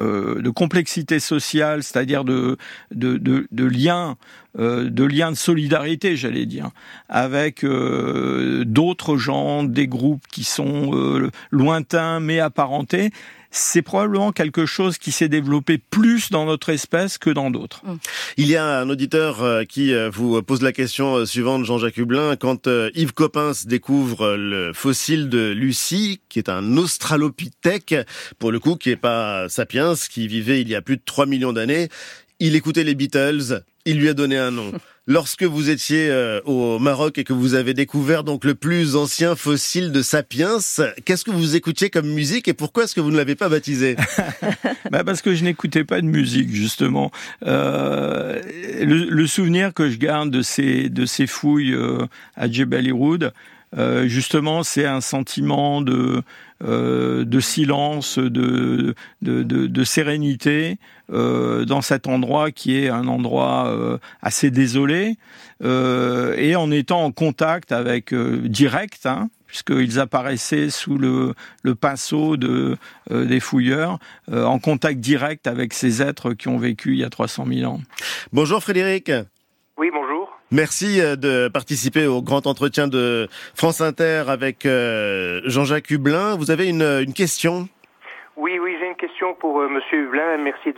euh, 0.00 0.40
de 0.40 0.50
complexité 0.50 1.18
sociale, 1.18 1.82
c'est-à-dire 1.82 2.22
de, 2.22 2.56
de, 2.92 3.16
de, 3.16 3.48
de 3.50 3.64
liens, 3.64 4.16
euh, 4.58 4.90
de 4.90 5.04
liens 5.04 5.30
de 5.30 5.36
solidarité, 5.36 6.16
j'allais 6.16 6.46
dire, 6.46 6.70
avec 7.08 7.64
euh, 7.64 8.64
d'autres 8.64 9.16
gens, 9.16 9.62
des 9.62 9.86
groupes 9.86 10.24
qui 10.30 10.44
sont 10.44 11.30
lointains 11.50 12.20
mais 12.20 12.40
apparentés, 12.40 13.10
c'est 13.50 13.82
probablement 13.82 14.32
quelque 14.32 14.66
chose 14.66 14.98
qui 14.98 15.12
s'est 15.12 15.28
développé 15.28 15.78
plus 15.78 16.30
dans 16.30 16.44
notre 16.44 16.68
espèce 16.68 17.18
que 17.18 17.30
dans 17.30 17.50
d'autres. 17.50 17.82
Hum. 17.86 17.98
Il 18.36 18.46
y 18.48 18.56
a 18.56 18.80
un 18.80 18.88
auditeur 18.90 19.42
euh, 19.42 19.64
qui 19.64 19.94
euh, 19.94 20.10
vous 20.10 20.42
pose 20.42 20.62
la 20.62 20.72
question 20.72 21.16
euh, 21.16 21.24
suivante, 21.24 21.64
Jean-Jacques 21.64 21.96
Hublin. 21.96 22.36
Quand 22.36 22.68
Yves 22.94 23.14
Coppens 23.14 23.66
découvre 23.66 24.36
le 24.36 24.72
fossile 24.72 25.28
de 25.28 25.50
Lucie, 25.50 26.20
qui 26.28 26.38
est 26.38 26.48
un 26.48 26.76
australopithèque, 26.76 27.94
pour 28.38 28.52
le 28.52 28.60
coup, 28.60 28.76
qui 28.76 28.90
est 28.90 28.96
pas 28.96 29.48
sapiens, 29.48 29.94
qui 30.10 30.28
vivait 30.28 30.60
il 30.60 30.68
y 30.68 30.74
a 30.74 30.82
plus 30.82 30.96
de 30.96 31.02
3 31.04 31.26
millions 31.26 31.52
d'années, 31.52 31.88
il 32.40 32.54
écoutait 32.54 32.84
les 32.84 32.94
Beatles, 32.94 33.62
il 33.88 33.98
lui 33.98 34.08
a 34.08 34.14
donné 34.14 34.36
un 34.36 34.50
nom. 34.50 34.72
Lorsque 35.10 35.42
vous 35.42 35.70
étiez 35.70 36.10
euh, 36.10 36.42
au 36.44 36.78
Maroc 36.78 37.16
et 37.16 37.24
que 37.24 37.32
vous 37.32 37.54
avez 37.54 37.72
découvert 37.72 38.24
donc 38.24 38.44
le 38.44 38.54
plus 38.54 38.94
ancien 38.94 39.34
fossile 39.36 39.90
de 39.90 40.02
Sapiens, 40.02 40.58
qu'est-ce 41.06 41.24
que 41.24 41.30
vous 41.30 41.56
écoutiez 41.56 41.88
comme 41.88 42.06
musique 42.06 42.46
et 42.46 42.52
pourquoi 42.52 42.84
est-ce 42.84 42.94
que 42.94 43.00
vous 43.00 43.10
ne 43.10 43.16
l'avez 43.16 43.34
pas 43.34 43.48
baptisé? 43.48 43.96
Bah 44.90 45.04
Parce 45.04 45.22
que 45.22 45.34
je 45.34 45.44
n'écoutais 45.44 45.84
pas 45.84 46.02
de 46.02 46.06
musique 46.06 46.54
justement. 46.54 47.10
Euh, 47.46 48.40
le, 48.82 49.26
souvenir 49.26 49.72
que 49.72 49.88
je 49.88 49.96
garde 49.96 50.30
de 50.30 50.42
ces 50.42 50.90
de 50.90 51.06
ces 51.06 51.26
fouilles 51.26 51.72
euh, 51.72 52.06
à 52.36 52.50
Jebel 52.50 52.86
Iroud, 52.86 53.32
justement, 54.04 54.62
c'est 54.62 54.86
un 54.86 55.00
sentiment 55.00 55.80
de 55.80 56.22
euh, 56.64 57.24
de 57.24 57.40
silence, 57.40 58.18
de 58.18 58.94
de, 59.22 59.42
de, 59.42 59.66
de 59.66 59.84
sérénité 59.84 60.78
euh, 61.10 61.64
dans 61.64 61.80
cet 61.80 62.06
endroit 62.06 62.50
qui 62.50 62.76
est 62.76 62.88
un 62.88 63.06
endroit 63.08 63.68
euh, 63.68 63.98
assez 64.20 64.50
désolé, 64.50 65.16
euh, 65.62 66.34
et 66.36 66.54
en 66.56 66.70
étant 66.70 67.04
en 67.04 67.12
contact 67.12 67.72
avec 67.72 68.14
direct. 68.14 69.06
Hein, 69.06 69.30
puisqu'ils 69.46 69.98
apparaissaient 69.98 70.68
sous 70.68 70.98
le, 70.98 71.32
le 71.62 71.74
pinceau 71.74 72.36
de, 72.36 72.76
des 73.10 73.40
fouilleurs, 73.40 73.98
en 74.30 74.58
contact 74.58 75.00
direct 75.00 75.46
avec 75.46 75.72
ces 75.72 76.02
êtres 76.02 76.34
qui 76.34 76.48
ont 76.48 76.58
vécu 76.58 76.92
il 76.92 76.98
y 76.98 77.04
a 77.04 77.08
300 77.08 77.46
000 77.50 77.72
ans. 77.72 77.80
Bonjour 78.30 78.62
Frédéric. 78.62 79.10
Oui, 79.78 79.88
bonjour. 79.90 80.07
Merci 80.50 81.02
euh, 81.02 81.14
de 81.14 81.48
participer 81.48 82.06
au 82.06 82.22
grand 82.22 82.46
entretien 82.46 82.88
de 82.88 83.28
France 83.54 83.82
Inter 83.82 84.24
avec 84.28 84.64
euh, 84.64 85.42
Jean-Jacques 85.44 85.90
Hublin. 85.90 86.36
Vous 86.38 86.50
avez 86.50 86.70
une, 86.70 87.12
question? 87.14 87.68
Oui, 88.36 88.58
oui, 88.58 88.74
j'ai 88.80 88.86
une 88.86 88.96
question 88.96 89.34
pour 89.34 89.60
euh, 89.60 89.68
Monsieur 89.68 89.98
Hublin. 89.98 90.38
Merci 90.38 90.72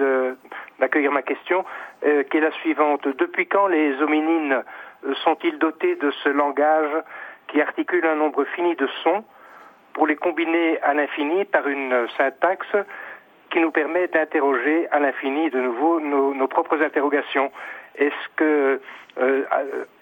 d'accueillir 0.80 1.12
ma 1.12 1.22
question, 1.22 1.64
qui 2.02 2.36
est 2.36 2.40
la 2.40 2.50
suivante. 2.62 3.06
Depuis 3.06 3.46
quand 3.46 3.68
les 3.68 3.94
hominines 4.02 4.64
sont-ils 5.22 5.58
dotés 5.58 5.94
de 5.94 6.10
ce 6.24 6.30
langage 6.30 6.90
qui 7.46 7.60
articule 7.60 8.04
un 8.06 8.16
nombre 8.16 8.44
fini 8.56 8.74
de 8.74 8.88
sons 9.04 9.22
pour 9.92 10.08
les 10.08 10.16
combiner 10.16 10.80
à 10.82 10.94
l'infini 10.94 11.44
par 11.44 11.68
une 11.68 12.08
syntaxe 12.16 12.74
qui 13.50 13.60
nous 13.60 13.70
permet 13.70 14.08
d'interroger 14.08 14.88
à 14.90 14.98
l'infini 14.98 15.50
de 15.50 15.60
nouveau 15.60 16.00
nos, 16.00 16.34
nos 16.34 16.48
propres 16.48 16.80
interrogations 16.82 17.50
est-ce 17.96 18.36
que 18.36 18.80
euh, 19.18 19.42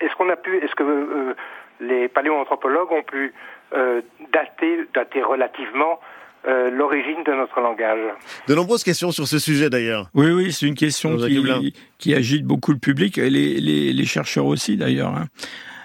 est-ce 0.00 0.14
qu'on 0.16 0.28
a 0.28 0.36
pu, 0.36 0.56
est-ce 0.58 0.74
que 0.74 0.82
euh, 0.82 1.34
les 1.80 2.08
paléoanthropologues 2.08 2.92
ont 2.92 3.02
pu 3.02 3.32
euh, 3.74 4.02
dater, 4.32 4.86
dater 4.94 5.22
relativement 5.22 6.00
l'origine 6.46 7.24
de 7.26 7.32
notre 7.32 7.60
langage? 7.60 7.98
De 8.46 8.54
nombreuses 8.54 8.82
questions 8.82 9.10
sur 9.10 9.28
ce 9.28 9.38
sujet 9.38 9.68
d'ailleurs. 9.68 10.08
Oui, 10.14 10.30
oui, 10.30 10.52
c'est 10.52 10.66
une 10.66 10.76
question 10.76 11.16
qui, 11.18 11.74
qui, 11.98 12.14
agite 12.14 12.44
beaucoup 12.46 12.72
le 12.72 12.78
public 12.78 13.18
et 13.18 13.28
les, 13.28 13.60
les, 13.60 13.92
les 13.92 14.04
chercheurs 14.06 14.46
aussi 14.46 14.78
d'ailleurs. 14.78 15.08
Hein. 15.08 15.26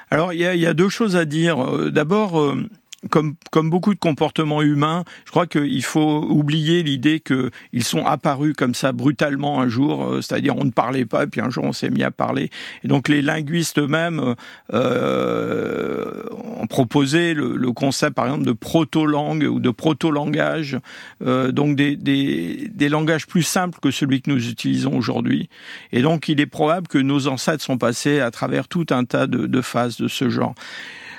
Alors 0.09 0.31
il 0.31 0.39
y 0.39 0.45
a, 0.45 0.55
y 0.55 0.65
a, 0.65 0.73
deux 0.73 0.87
choses 0.87 1.17
à 1.17 1.25
dire. 1.25 1.57
D'abord, 1.91 2.55
comme, 3.09 3.35
comme 3.51 3.69
beaucoup 3.69 3.93
de 3.93 3.99
comportements 3.99 4.61
humains, 4.61 5.03
je 5.25 5.31
crois 5.31 5.47
qu'il 5.47 5.83
faut 5.83 6.23
oublier 6.29 6.83
l'idée 6.83 7.19
qu'ils 7.19 7.83
sont 7.83 8.05
apparus 8.05 8.53
comme 8.57 8.75
ça 8.75 8.91
brutalement 8.91 9.61
un 9.61 9.67
jour, 9.67 10.03
euh, 10.03 10.21
c'est-à-dire 10.21 10.55
on 10.57 10.63
ne 10.63 10.71
parlait 10.71 11.05
pas 11.05 11.23
et 11.23 11.27
puis 11.27 11.41
un 11.41 11.49
jour 11.49 11.63
on 11.63 11.73
s'est 11.73 11.89
mis 11.89 12.03
à 12.03 12.11
parler. 12.11 12.49
Et 12.83 12.87
donc 12.87 13.09
les 13.09 13.21
linguistes 13.21 13.79
eux-mêmes 13.79 14.35
euh, 14.73 16.23
ont 16.31 16.67
proposé 16.67 17.33
le, 17.33 17.55
le, 17.55 17.71
concept 17.71 18.15
par 18.15 18.25
exemple 18.25 18.45
de 18.45 18.51
proto-langue 18.51 19.43
ou 19.43 19.59
de 19.59 19.69
proto-langage, 19.69 20.77
euh, 21.25 21.51
donc 21.51 21.75
des, 21.75 21.95
des, 21.95 22.69
des 22.73 22.89
langages 22.89 23.27
plus 23.27 23.43
simples 23.43 23.79
que 23.81 23.91
celui 23.91 24.21
que 24.21 24.29
nous 24.29 24.49
utilisons 24.49 24.95
aujourd'hui. 24.95 25.49
Et 25.91 26.01
donc 26.01 26.29
il 26.29 26.39
est 26.39 26.45
probable 26.45 26.87
que 26.87 26.97
nos 26.97 27.27
ancêtres 27.27 27.63
sont 27.63 27.77
passés 27.77 28.19
à 28.19 28.31
travers 28.31 28.67
tout 28.67 28.85
un 28.91 29.05
tas 29.05 29.27
de, 29.27 29.47
de 29.47 29.61
phases 29.61 29.97
de 29.97 30.07
ce 30.07 30.29
genre. 30.29 30.53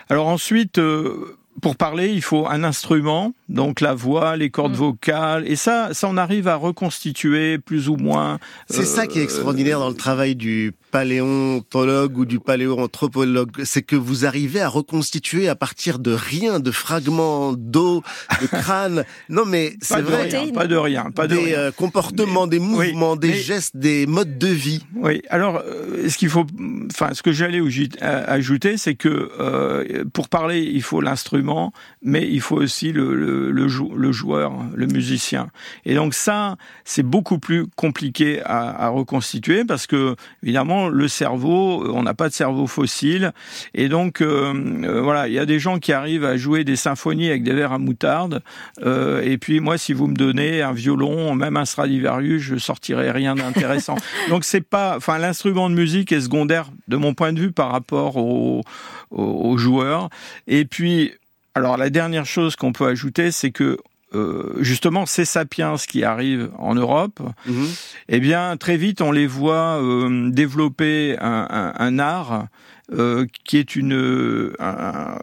Alors 0.09 0.29
ensuite, 0.29 0.79
euh, 0.79 1.37
pour 1.61 1.77
parler, 1.77 2.09
il 2.09 2.23
faut 2.23 2.47
un 2.47 2.65
instrument, 2.65 3.33
donc 3.49 3.81
la 3.81 3.95
voix, 3.95 4.37
les 4.37 4.51
cordes 4.51 4.73
mm. 4.73 4.77
vocales, 4.77 5.45
et 5.47 5.57
ça, 5.57 5.95
ça 5.95 6.09
on 6.09 6.17
arrive 6.17 6.49
à 6.49 6.57
reconstituer 6.57 7.59
plus 7.59 7.89
ou 7.89 7.97
moins. 7.97 8.39
C'est 8.69 8.85
ça 8.85 9.07
qui 9.07 9.21
est 9.21 9.23
extraordinaire 9.23 9.79
dans 9.79 9.89
le 9.89 9.95
travail 9.95 10.35
du 10.35 10.73
paléontologue 10.95 12.19
ou 12.19 12.25
du 12.25 12.39
paléoanthropologue, 12.39 13.65
c'est 13.65 13.83
que 13.83 13.97
vous 13.97 14.27
arrivez 14.27 14.61
à 14.61 14.69
reconstituer 14.69 15.49
à 15.49 15.57
partir 15.57 15.99
de 15.99 16.13
rien, 16.13 16.61
de 16.61 16.71
fragments 16.71 17.53
d'eau, 17.53 18.05
de 18.41 18.47
crâne. 18.63 19.05
Non 19.29 19.45
mais 19.45 19.75
c'est 19.83 20.01
vrai. 20.01 20.31
pas 20.55 20.69
de 20.69 20.77
rien, 20.77 21.11
pas 21.11 21.27
de 21.27 21.35
des 21.35 21.55
euh, 21.55 21.73
comportements, 21.73 22.47
des 22.47 22.61
mouvements, 22.61 23.17
des 23.17 23.35
gestes, 23.35 23.77
des 23.77 24.07
modes 24.07 24.39
de 24.39 24.47
vie. 24.47 24.87
Oui. 24.95 25.21
Alors, 25.31 25.65
euh, 25.67 26.09
ce 26.09 26.17
qu'il 26.17 26.29
faut, 26.29 26.47
enfin, 26.93 27.13
ce 27.13 27.25
que 27.25 27.33
j'allais 27.33 27.61
ajouter, 28.01 28.77
c'est 28.77 28.95
que 28.95 29.33
euh, 29.41 30.05
pour 30.13 30.29
parler, 30.29 30.63
il 30.63 30.83
faut 30.83 31.01
l'instrument, 31.01 31.73
mais 32.03 32.29
il 32.31 32.41
faut 32.41 32.55
aussi 32.55 32.93
le, 32.93 33.17
le, 33.17 33.51
le, 33.51 34.13
joueur, 34.13 34.53
le 34.73 34.87
musicien. 34.87 35.49
Et 35.87 35.97
donc 35.97 36.15
ça, 36.15 36.57
c'est 36.85 37.03
beaucoup 37.03 37.41
plus 37.41 37.67
compliqué 37.75 38.41
à, 38.45 38.85
à 38.85 38.89
reconstituer 38.91 39.65
parce 39.65 39.89
que 39.89 40.15
évidemment 40.45 40.84
le 40.89 41.09
cerveau, 41.09 41.85
euh, 41.85 41.93
on 41.93 42.03
n'a 42.03 42.15
pas 42.15 42.29
de 42.29 42.35
cerveau 42.35 42.67
fossile, 42.67 43.33
et 43.75 43.89
donc 43.89 44.21
euh, 44.21 44.53
euh, 44.85 45.01
voilà, 45.01 45.29
il 45.29 45.35
y 45.35 45.39
a 45.39 45.47
des 45.47 45.59
gens 45.59 45.79
qui 45.79 45.93
arrivent 45.93 46.25
à 46.25 46.37
jouer 46.37 46.65
des 46.65 46.77
symphonies 46.77 47.29
avec 47.29 47.43
des 47.43 47.53
verres 47.53 47.73
à 47.73 47.79
moutarde, 47.79 48.43
et 48.85 49.39
puis 49.39 49.61
moi, 49.61 49.79
si 49.79 49.93
vous 49.93 50.07
me 50.07 50.15
donnez 50.15 50.63
un 50.63 50.73
violon, 50.73 51.35
même 51.35 51.57
un 51.57 51.65
Stradivarius, 51.65 52.43
je 52.43 52.57
sortirai 52.57 53.11
rien 53.11 53.35
d'intéressant. 53.35 53.97
donc 54.29 54.45
c'est 54.45 54.61
pas, 54.61 54.97
enfin, 54.97 55.19
l'instrument 55.19 55.71
de 55.71 55.75
musique 55.75 56.13
est 56.13 56.21
secondaire 56.21 56.71
de 56.89 56.97
mon 56.97 57.15
point 57.15 57.33
de 57.33 57.41
vue 57.41 57.53
par 57.53 57.71
rapport 57.71 58.17
aux, 58.17 58.63
aux 59.11 59.57
joueurs, 59.59 60.09
et 60.47 60.65
puis 60.65 61.13
alors 61.55 61.77
la 61.77 61.91
dernière 61.91 62.27
chose 62.27 62.57
qu'on 62.57 62.73
peut 62.73 62.87
ajouter, 62.87 63.31
c'est 63.31 63.51
que 63.51 63.79
euh, 64.15 64.55
justement 64.61 65.07
ces 65.07 65.25
sapiens 65.25 65.75
qui 65.77 66.05
arrivent 66.05 66.51
en 66.59 66.75
Europe, 66.75 67.21
mhm. 67.47 67.67
eh 68.09 68.21
bien 68.21 68.57
très 68.57 68.77
vite 68.77 69.01
on 69.01 69.13
les 69.13 69.27
voit 69.27 69.83
euh, 69.83 70.31
développer 70.31 71.17
un, 71.21 71.99
art 71.99 72.47
euh, 72.93 73.27
qui 73.45 73.57
est 73.57 73.77
une, 73.77 74.53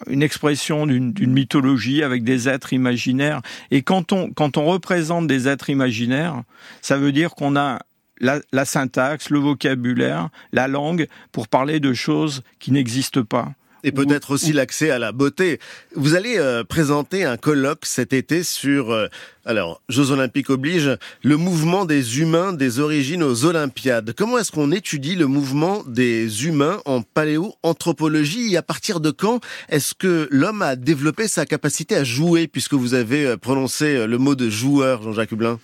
une 0.07 0.23
expression 0.23 0.87
d'une 0.87 1.31
mythologie 1.31 2.03
avec 2.03 2.23
des 2.23 2.49
êtres 2.49 2.73
imaginaires. 2.73 3.41
Et 3.69 3.81
quand 3.81 4.11
on, 4.11 4.31
quand 4.31 4.57
on 4.57 4.65
représente 4.65 5.27
des 5.27 5.47
êtres 5.47 5.69
imaginaires, 5.69 6.41
ça 6.81 6.97
veut 6.97 7.11
dire 7.11 7.31
qu'on 7.31 7.55
a 7.55 7.79
la, 8.19 8.39
la, 8.51 8.65
syntaxe, 8.65 9.29
le 9.29 9.39
vocabulaire, 9.39 10.29
la 10.51 10.67
langue 10.67 11.07
pour 11.31 11.47
parler 11.47 11.79
de 11.79 11.93
choses 11.93 12.43
qui 12.59 12.71
n'existent 12.71 13.23
pas. 13.23 13.53
Et 13.83 13.91
peut-être 13.91 14.31
aussi 14.31 14.53
l'accès 14.53 14.91
à 14.91 14.99
la 14.99 15.11
beauté. 15.11 15.59
Vous 15.95 16.13
allez 16.13 16.37
euh, 16.37 16.63
présenter 16.63 17.23
un 17.23 17.37
colloque 17.37 17.85
cet 17.85 18.13
été 18.13 18.43
sur, 18.43 18.91
euh, 18.91 19.07
alors, 19.43 19.81
Jeux 19.89 20.11
Olympiques 20.11 20.51
oblige, 20.51 20.97
le 21.23 21.37
mouvement 21.37 21.85
des 21.85 22.19
humains 22.19 22.53
des 22.53 22.79
origines 22.79 23.23
aux 23.23 23.45
Olympiades. 23.45 24.13
Comment 24.15 24.37
est-ce 24.37 24.51
qu'on 24.51 24.71
étudie 24.71 25.15
le 25.15 25.25
mouvement 25.25 25.83
des 25.87 26.45
humains 26.45 26.79
en 26.85 27.01
paléo-anthropologie 27.01 28.53
et 28.53 28.57
à 28.57 28.61
partir 28.61 28.99
de 28.99 29.09
quand 29.09 29.41
est-ce 29.69 29.95
que 29.95 30.27
l'homme 30.29 30.61
a 30.61 30.75
développé 30.75 31.27
sa 31.27 31.47
capacité 31.47 31.95
à 31.95 32.03
jouer 32.03 32.47
puisque 32.47 32.75
vous 32.75 32.93
avez 32.93 33.25
euh, 33.25 33.37
prononcé 33.37 34.05
le 34.05 34.17
mot 34.19 34.35
de 34.35 34.49
joueur, 34.49 35.01
Jean-Jacques 35.01 35.31
Hublin? 35.31 35.59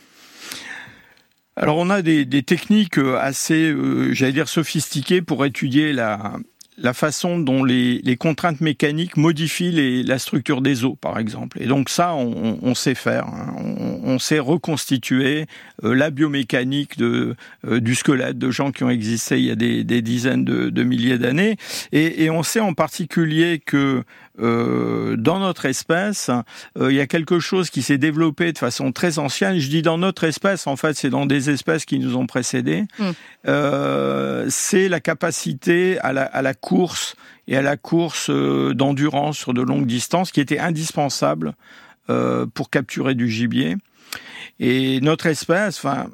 Alors 1.56 1.78
on 1.78 1.90
a 1.90 2.02
des, 2.02 2.26
des 2.26 2.44
techniques 2.44 3.00
assez, 3.00 3.76
j'allais 4.12 4.32
dire, 4.32 4.48
sophistiquées 4.48 5.24
pour 5.24 5.44
étudier 5.44 5.92
la, 5.92 6.38
la 6.80 6.94
façon 6.94 7.40
dont 7.40 7.64
les, 7.64 8.18
contraintes 8.18 8.62
mécaniques 8.62 9.18
modifient 9.18 10.04
la 10.04 10.20
structure 10.20 10.62
des 10.62 10.86
os, 10.86 10.96
par 11.00 11.18
exemple. 11.18 11.62
Et 11.62 11.66
donc 11.66 11.90
ça, 11.90 12.14
on, 12.14 12.76
sait 12.76 12.96
faire. 12.96 13.26
Hein. 13.28 13.56
On, 14.04 14.20
sait 14.20 14.40
reconstituer 14.40 15.46
euh, 15.84 15.94
la 15.94 16.10
biomécanique 16.10 16.98
de, 16.98 17.36
euh, 17.68 17.80
du 17.80 17.96
squelette 17.96 18.38
de 18.38 18.52
gens 18.52 18.72
qui 18.72 18.84
ont 18.84 18.90
existé 18.90 19.38
il 19.38 19.46
y 19.46 19.52
a 19.52 19.56
des, 19.56 20.02
dizaines 20.02 20.44
de, 20.46 20.84
milliers 20.84 21.18
d'années. 21.18 21.58
Et, 21.92 22.30
on 22.30 22.44
sait 22.44 22.60
en 22.60 22.74
particulier 22.74 23.62
que 23.66 24.04
euh, 24.40 25.16
dans 25.18 25.40
notre 25.40 25.66
espèce, 25.66 26.30
il 26.80 26.92
y 26.92 27.00
a 27.00 27.08
quelque 27.08 27.40
chose 27.40 27.72
qui 27.72 27.82
s'est 27.82 27.98
développé 27.98 28.54
de 28.54 28.58
façon 28.58 28.92
très 28.92 29.18
ancienne. 29.18 29.58
Je 29.58 29.70
dis 29.70 29.82
dans 29.82 29.98
notre 29.98 30.26
espèce, 30.26 30.68
en 30.68 30.76
fait, 30.76 30.96
c'est 30.96 31.10
dans 31.10 31.26
des 31.26 31.50
espèces 31.50 31.86
qui 31.86 31.98
nous 31.98 32.16
ont 32.16 32.28
précédés. 32.28 32.86
Mmh. 33.00 33.12
C'est 34.50 34.90
la 34.90 35.00
capacité 35.00 36.00
à 36.00 36.14
la, 36.14 36.24
à 36.24 36.42
la 36.42 36.54
course 36.54 37.16
et 37.48 37.58
à 37.58 37.62
la 37.62 37.78
course 37.78 38.30
euh, 38.30 38.74
d'endurance 38.74 39.38
sur 39.38 39.54
de 39.54 39.62
longues 39.62 39.86
distances 39.88 40.32
qui 40.32 40.42
était 40.42 40.60
indispensable 40.60 41.54
euh, 42.10 42.46
pour 42.46 42.70
capturer 42.70 43.16
du 43.16 43.30
gibier. 43.30 43.76
Et 44.60 45.00
notre 45.02 45.28
espèce, 45.28 45.78
enfin, 45.78 46.08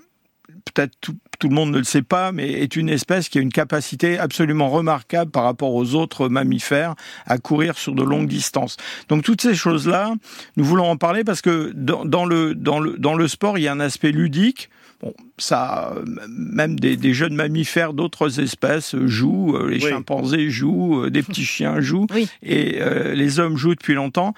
peut-être 0.73 0.93
tout, 1.01 1.15
le 1.43 1.55
monde 1.55 1.71
ne 1.71 1.77
le 1.77 1.83
sait 1.83 2.03
pas, 2.03 2.31
mais 2.31 2.49
est 2.49 2.77
une 2.77 2.87
espèce 2.87 3.27
qui 3.27 3.37
a 3.37 3.41
une 3.41 3.51
capacité 3.51 4.17
absolument 4.17 4.69
remarquable 4.69 5.29
par 5.29 5.43
rapport 5.43 5.73
aux 5.73 5.93
autres 5.93 6.29
mammifères 6.29 6.95
à 7.25 7.37
courir 7.37 7.77
sur 7.77 7.93
de 7.93 8.01
longues 8.01 8.29
distances. 8.29 8.77
Donc 9.09 9.23
toutes 9.23 9.41
ces 9.41 9.53
choses-là, 9.53 10.13
nous 10.55 10.63
voulons 10.63 10.85
en 10.85 10.95
parler 10.95 11.25
parce 11.25 11.41
que 11.41 11.73
dans, 11.75 12.25
le, 12.25 12.55
dans, 12.55 12.79
le, 12.79 12.97
dans 12.97 13.13
le 13.13 13.27
sport, 13.27 13.57
il 13.57 13.65
y 13.65 13.67
a 13.67 13.73
un 13.73 13.81
aspect 13.81 14.11
ludique. 14.11 14.69
Bon, 15.03 15.13
ça, 15.37 15.93
même 16.29 16.79
des, 16.79 17.13
jeunes 17.13 17.35
mammifères 17.35 17.91
d'autres 17.91 18.39
espèces 18.39 18.95
jouent, 18.95 19.57
euh, 19.57 19.69
les 19.69 19.81
chimpanzés 19.81 20.49
jouent, 20.49 21.03
euh, 21.03 21.09
des 21.09 21.21
petits 21.23 21.43
chiens 21.45 21.81
jouent, 21.81 22.07
et 22.41 22.77
euh, 22.79 23.13
les 23.13 23.41
hommes 23.41 23.57
jouent 23.57 23.75
depuis 23.75 23.95
longtemps. 23.95 24.33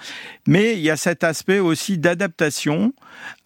Mais 0.48 0.72
il 0.72 0.80
y 0.80 0.90
a 0.90 0.96
cet 0.96 1.22
aspect 1.22 1.60
aussi 1.60 1.98
d'adaptation 1.98 2.94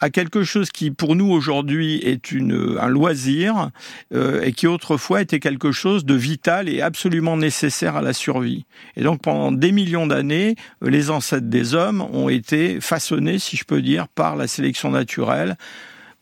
à 0.00 0.08
quelque 0.08 0.44
chose 0.44 0.70
qui, 0.70 0.90
pour 0.90 1.14
nous 1.14 1.30
aujourd'hui, 1.30 1.96
est 1.96 2.32
une, 2.32 2.78
un 2.80 2.88
loisir 2.88 3.70
et 4.12 4.52
qui 4.52 4.66
autrefois 4.66 5.20
était 5.20 5.38
quelque 5.38 5.72
chose 5.72 6.04
de 6.04 6.14
vital 6.14 6.68
et 6.68 6.80
absolument 6.80 7.36
nécessaire 7.36 7.96
à 7.96 8.02
la 8.02 8.12
survie. 8.12 8.64
Et 8.96 9.02
donc 9.02 9.22
pendant 9.22 9.52
des 9.52 9.72
millions 9.72 10.06
d'années, 10.06 10.56
les 10.82 11.10
ancêtres 11.10 11.46
des 11.46 11.74
hommes 11.74 12.00
ont 12.00 12.28
été 12.28 12.80
façonnés, 12.80 13.38
si 13.38 13.56
je 13.56 13.64
peux 13.64 13.82
dire, 13.82 14.08
par 14.08 14.36
la 14.36 14.48
sélection 14.48 14.90
naturelle 14.90 15.56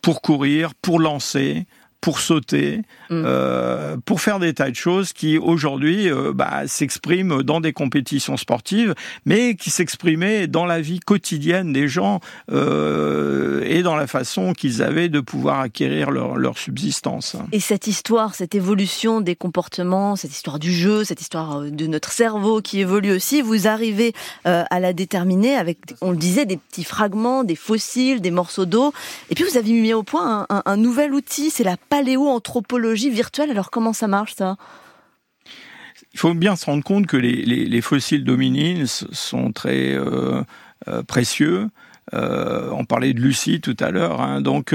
pour 0.02 0.22
courir, 0.22 0.74
pour 0.74 1.00
lancer, 1.00 1.66
pour 2.00 2.20
sauter, 2.20 2.78
mm. 3.10 3.22
euh, 3.26 3.96
pour 4.04 4.20
faire 4.20 4.38
des 4.38 4.54
tas 4.54 4.70
de 4.70 4.76
choses 4.76 5.12
qui 5.12 5.36
aujourd'hui 5.36 6.10
euh, 6.10 6.32
bah, 6.32 6.62
s'expriment 6.66 7.42
dans 7.42 7.60
des 7.60 7.72
compétitions 7.72 8.36
sportives, 8.36 8.94
mais 9.26 9.56
qui 9.56 9.70
s'exprimaient 9.70 10.46
dans 10.46 10.64
la 10.64 10.80
vie 10.80 11.00
quotidienne 11.00 11.72
des 11.72 11.88
gens 11.88 12.20
euh, 12.52 13.64
et 13.66 13.82
dans 13.82 13.96
la 13.96 14.06
façon 14.06 14.52
qu'ils 14.52 14.82
avaient 14.82 15.08
de 15.08 15.20
pouvoir 15.20 15.60
acquérir 15.60 16.10
leur, 16.10 16.36
leur, 16.36 16.56
subsistance. 16.56 17.36
Et 17.52 17.60
cette 17.60 17.86
histoire, 17.86 18.34
cette 18.34 18.54
évolution 18.54 19.20
des 19.20 19.36
comportements, 19.36 20.16
cette 20.16 20.32
histoire 20.32 20.58
du 20.58 20.72
jeu, 20.72 21.04
cette 21.04 21.20
histoire 21.20 21.60
de 21.62 21.86
notre 21.86 22.10
cerveau 22.10 22.62
qui 22.62 22.80
évolue 22.80 23.12
aussi, 23.12 23.42
vous 23.42 23.68
arrivez 23.68 24.12
à 24.44 24.80
la 24.80 24.92
déterminer 24.92 25.56
avec, 25.56 25.78
on 26.00 26.10
le 26.10 26.16
disait, 26.16 26.46
des 26.46 26.56
petits 26.56 26.84
fragments, 26.84 27.44
des 27.44 27.54
fossiles, 27.54 28.20
des 28.20 28.30
morceaux 28.30 28.64
d'eau, 28.64 28.92
et 29.30 29.34
puis 29.34 29.44
vous 29.44 29.56
avez 29.56 29.70
mis 29.72 29.92
au 29.92 30.02
point 30.02 30.46
un, 30.48 30.56
un, 30.56 30.62
un 30.64 30.76
nouvel 30.76 31.12
outil, 31.12 31.50
c'est 31.50 31.64
la 31.64 31.76
paléoanthropologie 31.88 33.10
virtuelle. 33.10 33.50
Alors 33.50 33.70
comment 33.70 33.92
ça 33.92 34.08
marche 34.08 34.34
ça? 34.34 34.56
Il 36.12 36.18
faut 36.18 36.34
bien 36.34 36.56
se 36.56 36.66
rendre 36.66 36.82
compte 36.82 37.06
que 37.06 37.16
les, 37.16 37.80
fossiles 37.80 38.24
d'hominines 38.24 38.86
sont 38.86 39.52
très 39.52 39.94
euh, 39.94 40.42
euh, 40.88 41.02
précieux. 41.02 41.68
Euh, 42.14 42.70
on 42.72 42.84
parlait 42.84 43.12
de 43.12 43.20
Lucie 43.20 43.60
tout 43.60 43.76
à 43.80 43.90
l'heure, 43.90 44.20
hein. 44.20 44.40
donc 44.40 44.74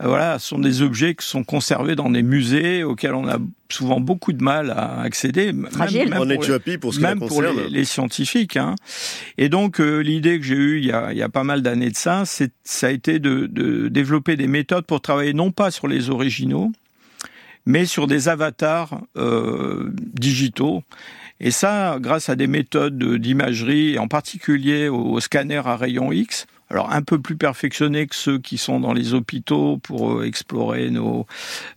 voilà, 0.00 0.38
ce 0.38 0.48
sont 0.48 0.58
des 0.58 0.82
objets 0.82 1.14
qui 1.14 1.26
sont 1.26 1.44
conservés 1.44 1.96
dans 1.96 2.10
des 2.10 2.22
musées 2.22 2.84
auxquels 2.84 3.14
on 3.14 3.28
a 3.28 3.38
souvent 3.70 4.00
beaucoup 4.00 4.32
de 4.32 4.42
mal 4.42 4.70
à 4.70 5.00
accéder, 5.00 5.52
même, 5.52 5.68
en 6.16 6.28
Éthiopie 6.28 6.78
pour 6.78 6.94
ce 6.94 7.00
même 7.00 7.18
pour 7.18 7.42
les, 7.42 7.84
scientifiques. 7.84 8.56
Hein. 8.56 8.74
Et 9.36 9.48
donc 9.48 9.78
l'idée 9.78 10.38
que 10.38 10.44
j'ai 10.44 10.54
eue 10.54 10.78
il 10.78 10.86
y 10.86 10.92
a, 10.92 11.12
il 11.12 11.18
y 11.18 11.22
a 11.22 11.28
pas 11.28 11.44
mal 11.44 11.62
d'années 11.62 11.90
de 11.90 11.96
ça, 11.96 12.24
c'est 12.24 12.52
ça 12.64 12.86
a 12.86 12.90
été 12.90 13.18
de, 13.18 13.46
de 13.46 13.88
développer 13.88 14.36
des 14.36 14.46
méthodes 14.46 14.86
pour 14.86 15.00
travailler 15.00 15.34
non 15.34 15.50
pas 15.50 15.70
sur 15.70 15.88
les 15.88 16.10
originaux, 16.10 16.72
mais 17.68 17.84
sur 17.84 18.06
des 18.06 18.28
avatars 18.28 19.02
euh, 19.18 19.92
digitaux. 19.94 20.82
Et 21.38 21.50
ça, 21.50 21.98
grâce 22.00 22.30
à 22.30 22.34
des 22.34 22.46
méthodes 22.46 22.98
d'imagerie, 23.16 23.98
en 23.98 24.08
particulier 24.08 24.88
au 24.88 25.20
scanner 25.20 25.60
à 25.64 25.76
rayon 25.76 26.10
X, 26.10 26.46
alors 26.70 26.92
un 26.92 27.02
peu 27.02 27.20
plus 27.20 27.36
perfectionnés 27.36 28.06
que 28.06 28.14
ceux 28.14 28.38
qui 28.38 28.58
sont 28.58 28.80
dans 28.80 28.92
les 28.92 29.14
hôpitaux 29.14 29.78
pour 29.78 30.12
euh, 30.12 30.24
explorer 30.24 30.90
nos 30.90 31.26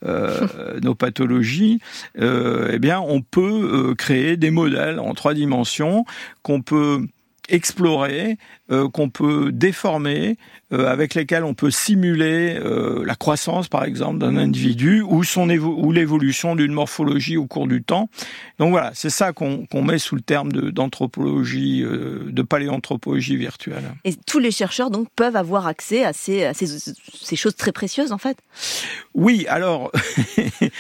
euh, 0.06 0.80
nos 0.82 0.96
pathologies, 0.96 1.80
euh, 2.20 2.72
eh 2.74 2.80
bien 2.80 3.00
on 3.00 3.22
peut 3.22 3.94
créer 3.98 4.38
des 4.38 4.52
modèles 4.52 5.00
en 5.00 5.14
trois 5.14 5.34
dimensions 5.34 6.06
qu'on 6.44 6.62
peut 6.62 7.06
explorer, 7.52 8.38
euh, 8.72 8.90
qu'on 8.90 9.10
peut 9.10 9.52
déformer, 9.52 10.38
euh, 10.72 10.88
avec 10.88 11.14
lesquels 11.14 11.44
on 11.44 11.54
peut 11.54 11.70
simuler 11.70 12.58
euh, 12.58 13.04
la 13.06 13.16
croissance, 13.16 13.68
par 13.68 13.84
exemple, 13.84 14.20
d'un 14.20 14.38
individu 14.38 15.02
ou 15.02 15.24
son 15.24 15.50
ou 15.50 15.92
l'évolution 15.92 16.56
d'une 16.56 16.72
morphologie 16.72 17.36
au 17.38 17.46
cours 17.46 17.68
du 17.68 17.84
temps. 17.84 18.10
Donc 18.60 18.72
voilà, 18.72 18.92
c'est 18.94 19.10
ça 19.10 19.34
qu'on 19.34 19.68
met 19.84 19.98
sous 19.98 20.16
le 20.16 20.22
terme 20.22 20.52
d'anthropologie, 20.52 21.82
de, 21.82 22.42
paléanthropologie 22.42 23.36
virtuelle. 23.36 23.84
Et 24.06 24.16
tous 24.16 24.40
les 24.40 24.52
chercheurs 24.52 24.90
donc 24.90 25.10
peuvent 25.16 25.36
avoir 25.36 25.68
accès 25.68 26.06
à 26.06 26.14
ces, 26.14 26.46
à 26.46 26.54
ces, 26.54 26.68
ces 26.68 27.36
choses 27.36 27.56
très 27.56 27.72
précieuses, 27.72 28.12
en 28.12 28.18
fait? 28.18 28.38
Oui, 29.14 29.46
alors 29.50 29.92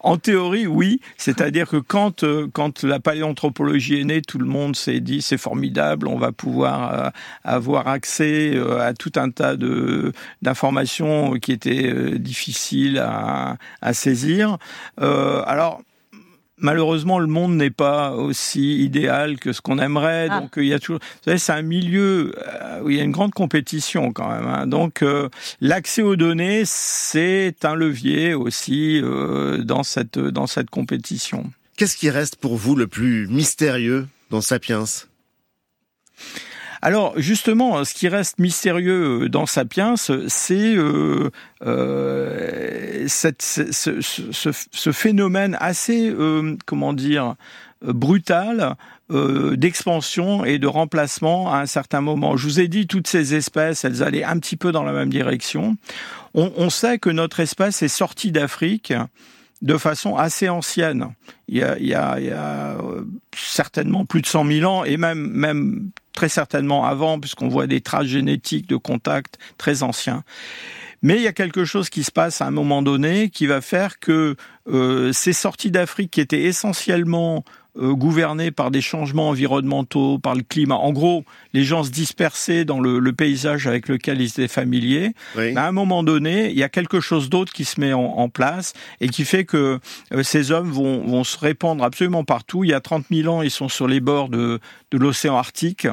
en 0.00 0.16
théorie, 0.16 0.66
oui. 0.66 1.00
C'est-à-dire 1.16 1.68
que 1.68 1.76
quand 1.76 2.24
quand 2.52 2.82
la 2.82 3.00
paléanthropologie 3.00 4.00
est 4.00 4.04
née, 4.04 4.22
tout 4.22 4.38
le 4.38 4.46
monde 4.46 4.76
s'est 4.76 5.00
dit 5.00 5.22
c'est 5.22 5.38
formidable, 5.38 6.08
on 6.08 6.18
va 6.18 6.32
pouvoir 6.32 7.12
avoir 7.44 7.88
accès 7.88 8.52
euh, 8.54 8.80
à 8.80 8.94
tout 8.94 9.12
un 9.16 9.30
tas 9.30 9.56
de 9.56 10.12
d'informations 10.42 11.34
qui 11.34 11.52
étaient 11.52 11.90
euh, 11.92 12.18
difficiles 12.18 12.98
à, 12.98 13.56
à 13.82 13.92
saisir. 13.92 14.58
Euh, 15.00 15.42
alors 15.46 15.82
malheureusement, 16.60 17.18
le 17.18 17.26
monde 17.26 17.56
n'est 17.56 17.70
pas 17.70 18.12
aussi 18.12 18.82
idéal 18.82 19.38
que 19.38 19.52
ce 19.52 19.60
qu'on 19.60 19.78
aimerait. 19.78 20.28
Ah. 20.30 20.40
Donc, 20.40 20.52
il 20.56 20.66
y 20.66 20.74
a 20.74 20.78
toujours. 20.78 21.00
Vous 21.00 21.24
savez, 21.24 21.38
c'est 21.38 21.52
un 21.52 21.62
milieu 21.62 22.34
où 22.82 22.90
il 22.90 22.96
y 22.96 23.00
a 23.00 23.04
une 23.04 23.12
grande 23.12 23.32
compétition 23.32 24.12
quand 24.12 24.28
même. 24.28 24.46
Hein. 24.46 24.66
Donc, 24.66 25.04
l'accès 25.60 26.02
aux 26.02 26.16
données, 26.16 26.62
c'est 26.64 27.64
un 27.64 27.74
levier 27.74 28.34
aussi 28.34 29.02
dans 29.60 29.82
cette 29.82 30.18
dans 30.18 30.46
cette 30.46 30.70
compétition. 30.70 31.50
Qu'est-ce 31.76 31.96
qui 31.96 32.10
reste 32.10 32.36
pour 32.36 32.56
vous 32.56 32.76
le 32.76 32.86
plus 32.86 33.26
mystérieux 33.28 34.06
dans 34.30 34.40
Sapiens? 34.40 34.84
Alors 36.82 37.12
justement, 37.16 37.84
ce 37.84 37.92
qui 37.92 38.08
reste 38.08 38.38
mystérieux 38.38 39.24
euh, 39.24 39.28
dans 39.28 39.46
Sapiens, 39.46 39.96
c'est 39.96 40.74
euh, 40.74 41.30
euh, 41.66 43.06
ce, 43.08 44.92
phénomène 44.92 45.58
assez, 45.60 46.08
euh, 46.08 46.56
comment 46.66 46.92
dire, 46.92 47.34
brutal 47.82 48.76
d'expansion 49.10 50.44
et 50.44 50.60
de 50.60 50.68
remplacement 50.68 51.52
à 51.52 51.58
un 51.58 51.66
certain 51.66 52.00
moment. 52.00 52.36
Je 52.36 52.46
vous 52.46 52.60
ai 52.60 52.68
dit, 52.68 52.86
toutes 52.86 53.08
ces 53.08 53.34
espèces, 53.34 53.84
elles 53.84 54.04
allaient 54.04 54.22
un 54.22 54.38
petit 54.38 54.56
peu 54.56 54.70
dans 54.70 54.84
la 54.84 54.92
même 54.92 55.08
direction. 55.08 55.76
On, 56.34 56.52
on 56.56 56.70
sait 56.70 56.98
que 56.98 57.10
notre 57.10 57.40
espèce 57.40 57.82
est 57.82 57.88
sortie 57.88 58.30
d'Afrique 58.30 58.92
de 59.62 59.76
façon 59.76 60.16
assez 60.16 60.48
ancienne. 60.48 61.14
Il 61.48 61.58
y 61.58 61.62
a, 61.62 61.78
il 61.78 61.86
y 61.86 61.94
a, 61.94 62.18
il 62.18 62.26
y 62.26 62.30
a 62.30 62.76
certainement 63.34 64.04
plus 64.04 64.22
de 64.22 64.26
100 64.26 64.46
000 64.46 64.70
ans 64.70 64.84
et 64.84 64.96
même, 64.96 65.26
même 65.30 65.90
très 66.14 66.28
certainement 66.28 66.86
avant, 66.86 67.20
puisqu'on 67.20 67.48
voit 67.48 67.66
des 67.66 67.80
traces 67.80 68.06
génétiques 68.06 68.68
de 68.68 68.76
contact 68.76 69.38
très 69.58 69.82
anciens. 69.82 70.24
Mais 71.02 71.16
il 71.16 71.22
y 71.22 71.28
a 71.28 71.32
quelque 71.32 71.64
chose 71.64 71.88
qui 71.88 72.04
se 72.04 72.10
passe 72.10 72.40
à 72.40 72.46
un 72.46 72.50
moment 72.50 72.82
donné 72.82 73.30
qui 73.30 73.46
va 73.46 73.60
faire 73.60 73.98
que 74.00 74.36
euh, 74.68 75.12
ces 75.12 75.32
sorties 75.32 75.70
d'Afrique 75.70 76.10
qui 76.10 76.20
étaient 76.20 76.42
essentiellement 76.42 77.44
euh, 77.78 77.94
gouvernées 77.94 78.50
par 78.50 78.70
des 78.70 78.80
changements 78.80 79.28
environnementaux, 79.28 80.18
par 80.18 80.34
le 80.34 80.42
climat. 80.42 80.76
En 80.76 80.92
gros, 80.92 81.24
les 81.52 81.64
gens 81.64 81.84
se 81.84 81.90
dispersaient 81.90 82.64
dans 82.64 82.80
le, 82.80 82.98
le 82.98 83.12
paysage 83.12 83.66
avec 83.66 83.88
lequel 83.88 84.20
ils 84.20 84.28
étaient 84.28 84.48
familiers. 84.48 85.12
À 85.36 85.68
un 85.68 85.72
moment 85.72 86.02
donné, 86.02 86.50
il 86.50 86.58
y 86.58 86.62
a 86.62 86.68
quelque 86.68 87.00
chose 87.00 87.30
d'autre 87.30 87.52
qui 87.52 87.64
se 87.64 87.80
met 87.80 87.92
en, 87.92 88.00
en, 88.00 88.28
place 88.28 88.72
et 89.00 89.08
qui 89.08 89.24
fait 89.24 89.44
que 89.44 89.78
euh, 90.12 90.22
ces 90.22 90.50
hommes 90.50 90.70
vont, 90.70 91.06
vont, 91.06 91.24
se 91.24 91.38
répandre 91.38 91.84
absolument 91.84 92.24
partout. 92.24 92.64
Il 92.64 92.70
y 92.70 92.74
a 92.74 92.80
30 92.80 93.06
000 93.10 93.32
ans, 93.32 93.42
ils 93.42 93.50
sont 93.50 93.68
sur 93.68 93.86
les 93.86 94.00
bords 94.00 94.28
de, 94.28 94.58
de 94.90 94.98
l'océan 94.98 95.36
Arctique. 95.36 95.86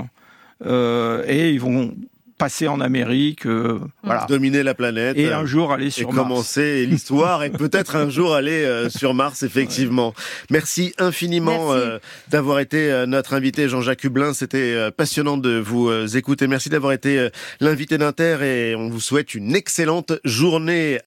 Euh, 0.66 1.24
et 1.28 1.52
ils 1.52 1.60
vont 1.60 1.94
passer 2.38 2.68
en 2.68 2.80
Amérique, 2.80 3.46
euh, 3.46 3.80
voilà. 4.04 4.26
dominer 4.30 4.64
la 4.64 4.74
planète, 4.74 5.18
et 5.18 5.34
un 5.34 5.46
jour 5.46 5.72
aller 5.72 5.90
sur 5.90 6.10
et 6.10 6.14
Mars. 6.14 6.18
commencer 6.18 6.86
l'histoire 6.90 7.44
et 7.44 7.50
peut-être 7.50 7.96
un 7.96 8.10
jour 8.10 8.36
aller 8.36 8.64
euh, 8.64 8.90
sur 8.98 9.14
Mars, 9.14 9.44
effectivement. 9.44 10.14
Merci 10.50 10.94
infiniment 10.98 11.74
euh, 11.74 11.98
d'avoir 12.30 12.60
été 12.60 12.92
euh, 12.92 13.06
notre 13.06 13.34
invité, 13.34 13.70
Jean-Jacques 13.70 14.04
Hublin. 14.04 14.34
C'était 14.34 14.92
passionnant 14.92 15.38
de 15.38 15.58
vous 15.58 16.18
écouter. 16.18 16.48
Merci 16.48 16.70
d'avoir 16.70 16.94
été 16.94 17.30
l'invité 17.60 17.98
d'Inter 17.98 18.38
et 18.42 18.76
on 18.76 18.90
vous 18.90 19.00
souhaite 19.00 19.34
une 19.34 19.56
excellente 19.56 20.14
journée. 20.24 21.00